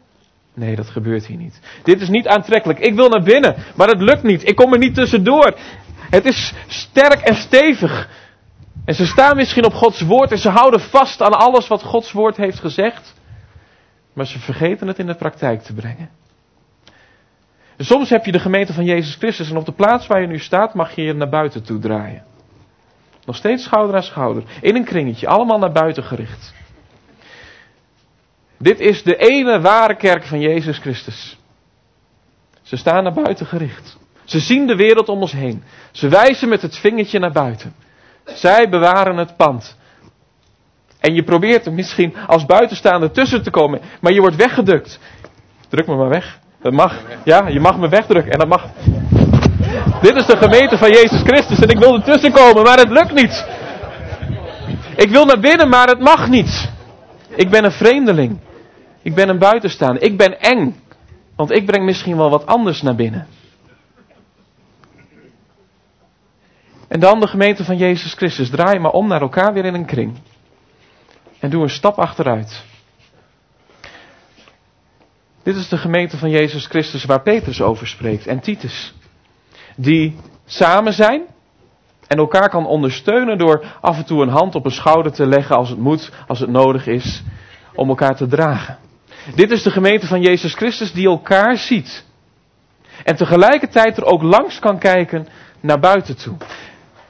Nee, 0.59 0.77
dat 0.77 0.89
gebeurt 0.89 1.27
hier 1.27 1.37
niet. 1.37 1.61
Dit 1.83 2.01
is 2.01 2.09
niet 2.09 2.27
aantrekkelijk. 2.27 2.79
Ik 2.79 2.95
wil 2.95 3.09
naar 3.09 3.23
binnen, 3.23 3.57
maar 3.77 3.89
het 3.89 4.01
lukt 4.01 4.23
niet. 4.23 4.49
Ik 4.49 4.57
kom 4.57 4.73
er 4.73 4.79
niet 4.79 4.95
tussendoor. 4.95 5.55
Het 6.11 6.25
is 6.25 6.55
sterk 6.67 7.21
en 7.21 7.35
stevig. 7.35 8.09
En 8.85 8.95
ze 8.95 9.07
staan 9.07 9.37
misschien 9.37 9.65
op 9.65 9.73
Gods 9.73 10.01
woord 10.01 10.33
en 10.33 10.39
ze 10.39 10.49
houden 10.49 10.81
vast 10.81 11.23
aan 11.23 11.33
alles 11.33 11.69
wat 11.69 11.83
Gods 11.83 12.13
woord 12.13 12.37
heeft 12.37 12.61
gezegd. 12.61 13.15
maar 14.13 14.27
ze 14.27 14.39
vergeten 14.39 14.87
het 14.87 14.99
in 14.99 15.07
de 15.07 15.15
praktijk 15.15 15.63
te 15.63 15.75
brengen. 15.75 16.11
En 17.77 17.85
soms 17.85 18.11
heb 18.11 18.25
je 18.25 18.33
de 18.33 18.39
gemeente 18.39 18.73
van 18.73 18.85
Jezus 18.85 19.15
Christus 19.15 19.51
en 19.51 19.57
op 19.57 19.65
de 19.67 19.73
plaats 19.73 20.07
waar 20.07 20.21
je 20.21 20.27
nu 20.27 20.39
staat 20.39 20.75
mag 20.75 20.95
je 20.95 21.03
je 21.03 21.13
naar 21.13 21.29
buiten 21.29 21.63
toe 21.63 21.79
draaien. 21.79 22.23
Nog 23.25 23.37
steeds 23.37 23.65
schouder 23.65 23.97
aan 23.97 24.03
schouder, 24.03 24.43
in 24.61 24.77
een 24.77 24.85
kringetje, 24.85 25.29
allemaal 25.29 25.59
naar 25.59 25.73
buiten 25.73 26.03
gericht. 26.03 26.55
Dit 28.59 28.81
is 28.81 29.03
de 29.03 29.17
ene 29.17 29.61
ware 29.61 29.97
kerk 29.97 30.25
van 30.25 30.41
Jezus 30.41 30.79
Christus. 30.79 31.39
Ze 32.63 32.77
staan 32.77 33.03
naar 33.03 33.13
buiten 33.13 33.47
gericht. 33.47 33.97
Ze 34.25 34.41
zien 34.41 34.67
de 34.67 34.77
wereld 34.77 35.09
om 35.09 35.21
ons 35.21 35.33
heen. 35.33 35.63
Ze 35.93 36.09
wijzen 36.09 36.49
met 36.49 36.63
het 36.63 36.77
vingertje 36.77 37.19
naar 37.19 37.33
buiten. 37.33 37.75
Zij 38.25 38.69
bewaren 38.69 39.17
het 39.17 39.37
pand. 39.37 39.77
En 41.01 41.15
je 41.15 41.23
probeert 41.23 41.67
er 41.67 41.73
misschien 41.73 42.17
als 42.27 42.47
buitenstaander 42.47 43.11
tussen 43.11 43.43
te 43.43 43.51
komen, 43.51 43.81
maar 44.01 44.13
je 44.13 44.21
wordt 44.21 44.37
weggedukt. 44.37 44.99
Druk 45.69 45.87
me 45.87 45.97
maar 45.97 46.09
weg. 46.09 46.39
Dat 46.63 46.73
mag. 46.73 47.01
Ja, 47.25 47.49
je 47.49 47.61
mag 47.61 47.79
me 47.79 47.89
wegdrukken 47.89 48.33
en 48.33 48.39
dat 48.39 48.49
mag. 48.49 48.67
Dit 50.01 50.17
is 50.17 50.27
de 50.27 50.37
gemeente 50.37 50.79
van 50.79 50.91
Jezus 50.91 51.23
Christus 51.23 51.61
en 51.61 51.69
ik 51.69 51.79
wil 51.79 51.95
er 51.95 52.03
tussen 52.03 52.33
komen, 52.33 52.63
maar 52.63 52.79
het 52.79 52.91
lukt 52.91 53.13
niet. 53.13 53.47
Ik 54.97 55.11
wil 55.11 55.25
naar 55.25 55.41
binnen, 55.41 55.69
maar 55.69 55.87
het 55.89 56.01
mag 56.01 56.29
niet. 56.29 56.71
Ik 57.35 57.51
ben 57.51 57.65
een 57.65 57.73
vreemdeling. 57.73 58.39
Ik 59.09 59.15
ben 59.15 59.29
een 59.29 59.39
buitenstaander. 59.39 60.03
Ik 60.03 60.17
ben 60.17 60.41
eng. 60.41 60.77
Want 61.37 61.51
ik 61.51 61.67
breng 61.67 61.85
misschien 61.85 62.17
wel 62.17 62.31
wat 62.31 62.47
anders 62.47 62.83
naar 62.83 62.95
binnen. 62.95 63.27
En 66.89 67.01
dan 67.01 67.21
de 67.21 67.27
gemeente 67.27 67.65
van 67.65 67.77
Jezus 67.77 68.15
Christus. 68.15 68.51
Draai 68.51 68.79
maar 68.79 68.91
om 68.91 69.09
naar 69.09 69.21
elkaar 69.21 69.53
weer 69.53 69.65
in 69.65 69.75
een 69.75 69.87
kring. 69.87 70.19
En 71.39 71.51
doe 71.51 71.63
een 71.63 71.71
stap 71.71 71.99
achteruit. 71.99 72.65
Dit 75.43 75.57
is 75.57 75.69
de 75.69 75.79
gemeente 75.79 76.17
van 76.17 76.31
Jezus 76.31 76.67
Christus 76.67 77.05
waar 77.05 77.23
Petrus 77.23 77.61
over 77.61 77.87
spreekt 77.87 78.27
en 78.27 78.41
Titus. 78.41 78.95
Die 79.77 80.17
samen 80.45 80.93
zijn 80.93 81.23
en 82.07 82.19
elkaar 82.19 82.49
kan 82.49 82.67
ondersteunen 82.67 83.39
door 83.39 83.65
af 83.81 83.97
en 83.97 84.05
toe 84.05 84.23
een 84.23 84.29
hand 84.29 84.55
op 84.55 84.65
een 84.65 84.71
schouder 84.71 85.13
te 85.13 85.27
leggen 85.27 85.57
als 85.57 85.69
het 85.69 85.79
moet, 85.79 86.13
als 86.27 86.41
het 86.41 86.51
nodig 86.51 86.87
is, 86.87 87.23
om 87.75 87.89
elkaar 87.89 88.17
te 88.17 88.27
dragen. 88.27 88.87
Dit 89.35 89.51
is 89.51 89.63
de 89.63 89.71
gemeente 89.71 90.07
van 90.07 90.21
Jezus 90.21 90.55
Christus 90.55 90.93
die 90.93 91.07
elkaar 91.07 91.57
ziet. 91.57 92.07
En 93.05 93.17
tegelijkertijd 93.17 93.97
er 93.97 94.05
ook 94.05 94.23
langs 94.23 94.59
kan 94.59 94.79
kijken 94.79 95.29
naar 95.61 95.81
buiten 95.81 96.17
toe. 96.17 96.37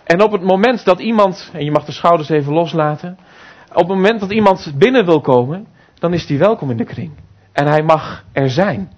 En 0.05 0.23
op 0.23 0.33
het 0.33 0.43
moment 0.43 0.85
dat 0.85 1.01
iemand, 1.01 1.51
en 1.53 1.65
je 1.65 1.71
mag 1.71 1.85
de 1.85 1.93
schouders 1.93 2.29
even 2.29 2.53
loslaten, 2.53 3.19
op 3.69 3.89
het 3.89 3.97
moment 3.97 4.21
dat 4.21 4.31
iemand 4.31 4.73
binnen 4.75 5.05
wil 5.05 5.21
komen, 5.21 5.67
dan 5.95 6.13
is 6.13 6.27
die 6.27 6.39
welkom 6.39 6.71
in 6.71 6.77
de 6.77 6.85
kring. 6.85 7.13
En 7.53 7.67
hij 7.67 7.83
mag 7.83 8.25
er 8.33 8.51
zijn. 8.51 8.93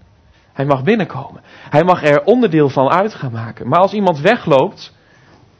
Hij 0.52 0.64
mag 0.64 0.82
binnenkomen. 0.82 1.42
Hij 1.70 1.84
mag 1.84 2.02
er 2.04 2.24
onderdeel 2.24 2.68
van 2.68 2.88
uit 2.88 3.14
gaan 3.14 3.32
maken. 3.32 3.68
Maar 3.68 3.78
als 3.78 3.92
iemand 3.92 4.20
wegloopt, 4.20 4.94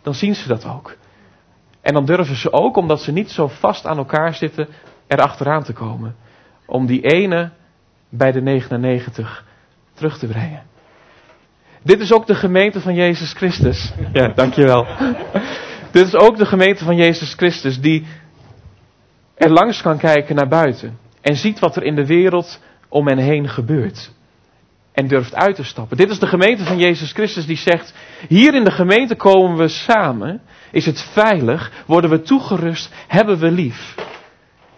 dan 0.03 0.15
zien 0.15 0.35
ze 0.35 0.49
dat 0.49 0.67
ook. 0.67 0.97
En 1.81 1.95
dan 1.95 2.05
durven 2.05 2.37
ze 2.37 2.53
ook, 2.53 2.77
omdat 2.77 3.01
ze 3.01 3.13
niet 3.13 3.31
zo 3.31 3.49
vast 3.49 3.87
aan 3.87 3.97
elkaar 3.97 4.35
zitten, 4.35 4.69
er 5.07 5.23
achteraan 5.23 5.63
te 5.63 5.73
komen. 5.73 6.17
Om 6.71 6.87
die 6.87 7.01
ene 7.01 7.51
bij 8.09 8.33
de 8.33 8.41
99 8.41 9.45
terug 9.95 10.19
te 10.19 10.27
brengen. 10.27 10.63
Dit 11.83 12.01
is 12.01 12.13
ook 12.13 12.27
de 12.27 12.35
gemeente 12.35 12.81
van 12.81 12.95
Jezus 12.95 13.33
Christus. 13.33 13.93
Ja, 14.13 14.29
dankjewel. 14.29 14.87
Dit 15.93 16.07
is 16.07 16.15
ook 16.15 16.37
de 16.37 16.47
gemeente 16.47 16.85
van 16.85 16.97
Jezus 16.97 17.35
Christus 17.35 17.81
die 17.81 18.07
er 19.35 19.51
langs 19.51 19.83
kan 19.83 19.99
kijken 19.99 20.35
naar 20.35 20.49
buiten. 20.49 20.99
En 21.21 21.37
ziet 21.37 21.59
wat 21.59 21.77
er 21.77 21.83
in 21.83 21.95
de 21.95 22.07
wereld 22.07 22.61
om 22.89 23.09
hen 23.09 23.19
heen 23.19 23.49
gebeurt. 23.49 24.11
En 24.93 25.09
durft 25.09 25.35
uit 25.35 25.55
te 25.55 25.65
stappen. 25.65 25.97
Dit 25.97 26.11
is 26.11 26.19
de 26.19 26.27
gemeente 26.27 26.65
van 26.65 26.79
Jezus 26.79 27.13
Christus 27.13 27.47
die 27.47 27.57
zegt: 27.57 27.95
Hier 28.29 28.55
in 28.55 28.65
de 28.65 28.71
gemeente 28.71 29.15
komen 29.15 29.57
we 29.57 29.69
samen. 29.69 30.41
Is 30.71 30.87
het 30.87 31.01
veilig? 31.01 31.85
Worden 31.87 32.11
we 32.11 32.23
toegerust? 32.23 32.95
Hebben 33.07 33.39
we 33.39 33.51
lief? 33.51 33.95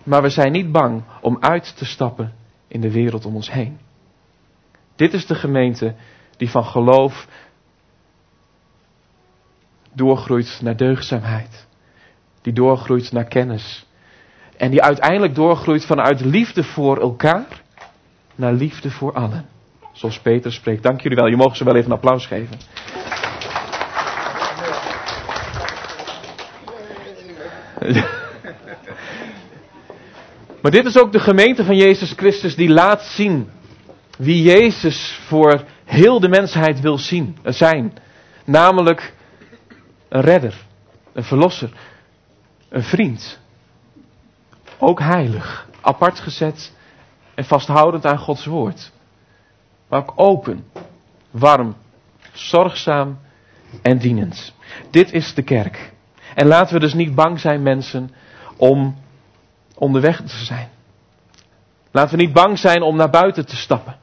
Maar 0.05 0.23
we 0.23 0.29
zijn 0.29 0.53
niet 0.53 0.73
bang 0.73 1.03
om 1.21 1.37
uit 1.41 1.77
te 1.77 1.85
stappen 1.85 2.33
in 2.69 2.81
de 2.81 2.91
wereld 2.91 3.25
om 3.25 3.35
ons 3.35 3.53
heen. 3.53 3.79
Dit 4.97 5.13
is 5.13 5.27
de 5.27 5.35
gemeente 5.35 5.95
die 6.37 6.51
van 6.51 6.65
geloof 6.65 7.27
doorgroeit 9.93 10.59
naar 10.63 10.77
deugdzaamheid. 10.77 11.67
Die 12.43 12.53
doorgroeit 12.53 13.13
naar 13.13 13.25
kennis. 13.25 13.87
En 14.57 14.71
die 14.71 14.83
uiteindelijk 14.83 15.35
doorgroeit 15.35 15.85
vanuit 15.85 16.21
liefde 16.21 16.65
voor 16.65 17.01
elkaar 17.01 17.63
naar 18.35 18.53
liefde 18.53 18.91
voor 18.91 19.13
allen. 19.13 19.47
Zoals 19.93 20.21
Peter 20.21 20.53
spreekt. 20.53 20.83
Dank 20.83 21.01
jullie 21.01 21.17
wel. 21.17 21.27
Je 21.27 21.37
mogen 21.37 21.57
ze 21.57 21.65
wel 21.65 21.75
even 21.77 21.91
een 21.91 21.97
applaus 21.97 22.27
geven. 22.27 22.59
Maar 30.63 30.71
dit 30.71 30.87
is 30.87 30.99
ook 30.99 31.13
de 31.13 31.21
gemeente 31.21 31.65
van 31.65 31.77
Jezus 31.77 32.13
Christus 32.13 32.57
die 32.57 32.69
laat 32.69 33.03
zien 33.03 33.49
wie 34.19 34.43
Jezus 34.43 35.21
voor 35.27 35.65
heel 35.85 36.21
de 36.21 36.29
mensheid 36.29 36.81
wil 36.81 36.99
zien, 36.99 37.37
zijn. 37.45 37.93
Namelijk 38.45 39.15
een 40.09 40.21
redder, 40.21 40.55
een 41.13 41.25
verlosser, 41.25 41.73
een 42.69 42.83
vriend. 42.83 43.41
Ook 44.79 45.01
heilig, 45.01 45.69
apart 45.81 46.21
gezet 46.21 46.73
en 47.35 47.45
vasthoudend 47.45 48.07
aan 48.07 48.19
Gods 48.19 48.45
woord. 48.45 48.93
Maar 49.89 50.01
ook 50.01 50.13
open, 50.17 50.65
warm, 51.31 51.77
zorgzaam 52.33 53.19
en 53.83 53.99
dienend. 53.99 54.55
Dit 54.91 55.13
is 55.13 55.35
de 55.35 55.43
kerk. 55.43 55.93
En 56.35 56.47
laten 56.47 56.75
we 56.75 56.81
dus 56.81 56.95
niet 56.95 57.15
bang 57.15 57.41
zijn, 57.41 57.63
mensen, 57.63 58.11
om 58.57 58.97
onderweg 59.83 60.21
te 60.21 60.45
zijn. 60.45 60.69
Laten 61.91 62.17
we 62.17 62.25
niet 62.25 62.33
bang 62.33 62.59
zijn 62.59 62.83
om 62.83 62.97
naar 62.97 63.11
buiten 63.11 63.47
te 63.47 63.57
stappen. 63.57 63.97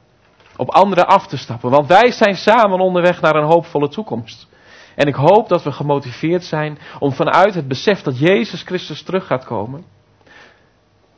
Op 0.56 0.70
anderen 0.70 1.06
af 1.06 1.26
te 1.26 1.36
stappen. 1.36 1.70
Want 1.70 1.86
wij 1.86 2.10
zijn 2.10 2.34
samen 2.34 2.80
onderweg 2.80 3.20
naar 3.20 3.34
een 3.34 3.50
hoopvolle 3.50 3.88
toekomst. 3.88 4.48
En 4.94 5.06
ik 5.06 5.14
hoop 5.14 5.48
dat 5.48 5.62
we 5.62 5.72
gemotiveerd 5.72 6.44
zijn 6.44 6.78
om 6.98 7.12
vanuit 7.12 7.54
het 7.54 7.68
besef 7.68 8.02
dat 8.02 8.18
Jezus 8.18 8.62
Christus 8.62 9.02
terug 9.02 9.26
gaat 9.26 9.44
komen 9.44 9.84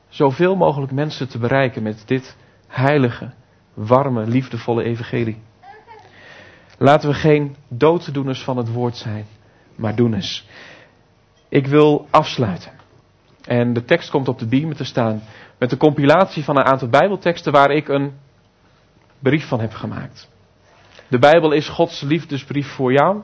zoveel 0.09 0.57
mogelijk 0.57 0.92
mensen 0.92 1.29
te 1.29 1.38
bereiken 1.38 1.83
met 1.83 2.03
dit 2.07 2.37
heilige, 2.68 3.33
warme, 3.75 4.27
liefdevolle 4.27 4.83
evangelie. 4.83 5.42
Laten 6.79 7.09
we 7.09 7.14
geen 7.14 7.57
dooddoeners 7.68 8.42
van 8.42 8.57
het 8.57 8.72
woord 8.72 8.96
zijn, 8.96 9.27
maar 9.75 9.96
doeners. 9.96 10.46
Ik 11.48 11.66
wil 11.66 12.07
afsluiten. 12.11 12.82
En 13.44 13.72
de 13.72 13.85
tekst 13.85 14.11
komt 14.11 14.28
op 14.28 14.38
de 14.38 14.46
beamer 14.46 14.76
te 14.76 14.85
staan 14.85 15.22
met 15.59 15.70
de 15.70 15.76
compilatie 15.76 16.44
van 16.44 16.57
een 16.59 16.64
aantal 16.64 16.88
Bijbelteksten 16.88 17.52
waar 17.52 17.70
ik 17.70 17.88
een 17.88 18.12
brief 19.18 19.48
van 19.48 19.61
heb 19.61 19.72
gemaakt. 19.72 20.31
De 21.09 21.18
Bijbel 21.18 21.52
is 21.52 21.68
Gods 21.68 22.00
liefdesbrief 22.00 22.68
voor 22.68 22.92
jou. 22.92 23.22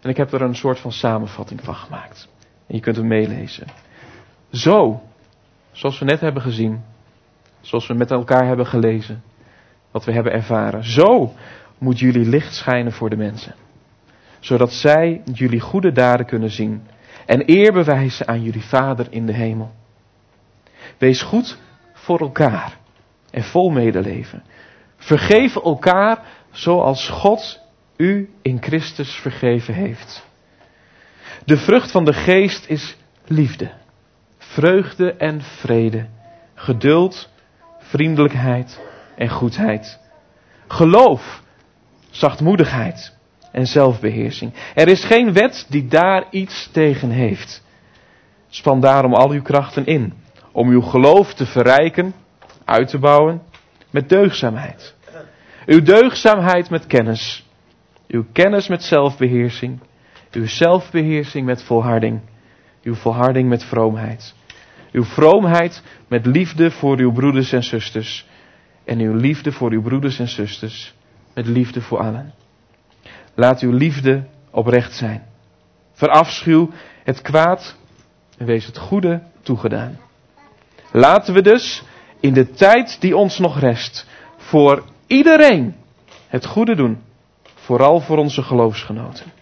En 0.00 0.10
ik 0.10 0.16
heb 0.16 0.32
er 0.32 0.42
een 0.42 0.56
soort 0.56 0.78
van 0.78 0.92
samenvatting 0.92 1.60
van 1.64 1.74
gemaakt. 1.74 2.28
En 2.66 2.74
je 2.74 2.80
kunt 2.80 2.96
hem 2.96 3.06
meelezen. 3.06 3.66
Zo 4.50 5.02
Zoals 5.74 5.98
we 5.98 6.04
net 6.04 6.20
hebben 6.20 6.42
gezien. 6.42 6.82
Zoals 7.60 7.86
we 7.86 7.94
met 7.94 8.10
elkaar 8.10 8.46
hebben 8.46 8.66
gelezen. 8.66 9.22
Wat 9.90 10.04
we 10.04 10.12
hebben 10.12 10.32
ervaren. 10.32 10.84
Zo 10.84 11.32
moet 11.78 11.98
jullie 11.98 12.28
licht 12.28 12.54
schijnen 12.54 12.92
voor 12.92 13.10
de 13.10 13.16
mensen. 13.16 13.54
Zodat 14.40 14.72
zij 14.72 15.22
jullie 15.32 15.60
goede 15.60 15.92
daden 15.92 16.26
kunnen 16.26 16.50
zien. 16.50 16.86
En 17.26 17.50
eer 17.50 17.72
bewijzen 17.72 18.28
aan 18.28 18.42
jullie 18.42 18.64
Vader 18.64 19.06
in 19.10 19.26
de 19.26 19.34
hemel. 19.34 19.72
Wees 20.98 21.22
goed 21.22 21.58
voor 21.92 22.20
elkaar. 22.20 22.76
En 23.30 23.42
vol 23.42 23.70
medeleven. 23.70 24.42
Vergeef 24.96 25.56
elkaar 25.56 26.18
zoals 26.50 27.08
God 27.08 27.60
u 27.96 28.30
in 28.42 28.62
Christus 28.62 29.14
vergeven 29.14 29.74
heeft. 29.74 30.26
De 31.44 31.56
vrucht 31.56 31.90
van 31.90 32.04
de 32.04 32.12
geest 32.12 32.66
is 32.68 32.96
liefde 33.26 33.70
vreugde 34.54 35.12
en 35.12 35.42
vrede, 35.42 36.06
geduld, 36.54 37.30
vriendelijkheid 37.78 38.80
en 39.16 39.28
goedheid. 39.28 40.00
Geloof, 40.66 41.42
zachtmoedigheid 42.10 43.13
en 43.54 43.66
zelfbeheersing. 43.66 44.52
Er 44.74 44.88
is 44.88 45.04
geen 45.04 45.32
wet 45.32 45.66
die 45.68 45.86
daar 45.86 46.24
iets 46.30 46.68
tegen 46.72 47.10
heeft. 47.10 47.62
Span 48.48 48.80
daarom 48.80 49.14
al 49.14 49.30
uw 49.30 49.42
krachten 49.42 49.86
in, 49.86 50.12
om 50.52 50.68
uw 50.68 50.80
geloof 50.80 51.34
te 51.34 51.46
verrijken, 51.46 52.14
uit 52.64 52.88
te 52.88 52.98
bouwen 52.98 53.42
met 53.90 54.08
deugzaamheid. 54.08 54.94
Uw 55.66 55.82
deugzaamheid 55.82 56.70
met 56.70 56.86
kennis, 56.86 57.46
uw 58.08 58.24
kennis 58.32 58.68
met 58.68 58.82
zelfbeheersing, 58.82 59.80
uw 60.32 60.46
zelfbeheersing 60.46 61.46
met 61.46 61.62
volharding, 61.62 62.20
uw 62.82 62.94
volharding 62.94 63.48
met 63.48 63.64
vroomheid 63.64 64.34
Uw 64.94 65.04
vroomheid 65.04 65.82
met 66.08 66.26
liefde 66.26 66.70
voor 66.70 66.98
uw 66.98 67.12
broeders 67.12 67.52
en 67.52 67.62
zusters. 67.62 68.26
En 68.84 68.98
uw 68.98 69.14
liefde 69.14 69.52
voor 69.52 69.70
uw 69.70 69.82
broeders 69.82 70.18
en 70.18 70.28
zusters 70.28 70.94
met 71.34 71.46
liefde 71.46 71.80
voor 71.80 71.98
allen. 71.98 72.32
Laat 73.34 73.60
uw 73.60 73.72
liefde 73.72 74.24
oprecht 74.50 74.94
zijn. 74.94 75.22
Verafschuw 75.92 76.70
het 77.04 77.22
kwaad 77.22 77.76
en 78.38 78.46
wees 78.46 78.66
het 78.66 78.78
goede 78.78 79.22
toegedaan. 79.42 79.98
Laten 80.92 81.34
we 81.34 81.42
dus 81.42 81.82
in 82.20 82.32
de 82.32 82.50
tijd 82.50 83.00
die 83.00 83.16
ons 83.16 83.38
nog 83.38 83.58
rest 83.58 84.06
voor 84.36 84.84
iedereen 85.06 85.74
het 86.28 86.46
goede 86.46 86.74
doen. 86.76 87.02
Vooral 87.54 88.00
voor 88.00 88.18
onze 88.18 88.42
geloofsgenoten. 88.42 89.32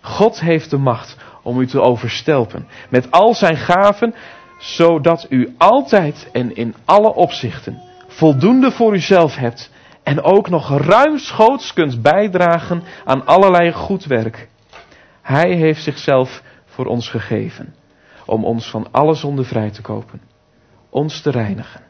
God 0.00 0.40
heeft 0.40 0.70
de 0.70 0.78
macht 0.78 1.16
om 1.42 1.60
u 1.60 1.66
te 1.66 1.80
overstelpen 1.80 2.68
met 2.90 3.10
al 3.10 3.34
zijn 3.34 3.56
gaven, 3.56 4.14
zodat 4.58 5.26
u 5.28 5.54
altijd 5.58 6.28
en 6.32 6.56
in 6.56 6.74
alle 6.84 7.14
opzichten 7.14 7.88
voldoende 8.18 8.70
voor 8.70 8.94
uzelf 8.94 9.36
hebt 9.36 9.70
en 10.08 10.22
ook 10.22 10.48
nog 10.48 10.78
ruimschoots 10.78 11.72
kunt 11.72 12.02
bijdragen 12.02 12.82
aan 13.04 13.26
allerlei 13.26 13.72
goed 13.72 14.04
werk. 14.04 14.48
Hij 15.22 15.54
heeft 15.54 15.82
zichzelf 15.82 16.42
voor 16.64 16.86
ons 16.86 17.08
gegeven, 17.08 17.74
om 18.26 18.44
ons 18.44 18.70
van 18.70 18.92
alle 18.92 19.14
zonde 19.14 19.44
vrij 19.44 19.70
te 19.70 19.82
kopen, 19.82 20.20
ons 20.88 21.20
te 21.20 21.30
reinigen 21.30 21.80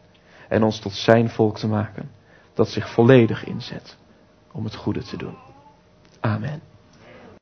en 0.49 0.63
ons 0.63 0.79
tot 0.79 0.93
zijn 0.93 1.31
volk 1.31 1.59
te 1.59 1.67
maken, 1.67 2.11
dat 2.55 2.69
zich 2.69 2.91
volledig 2.91 3.45
inzet 3.45 3.97
om 4.53 4.65
het 4.65 4.75
goede 4.75 5.03
te 5.03 5.17
doen. 5.17 5.37
Amen. 6.21 6.63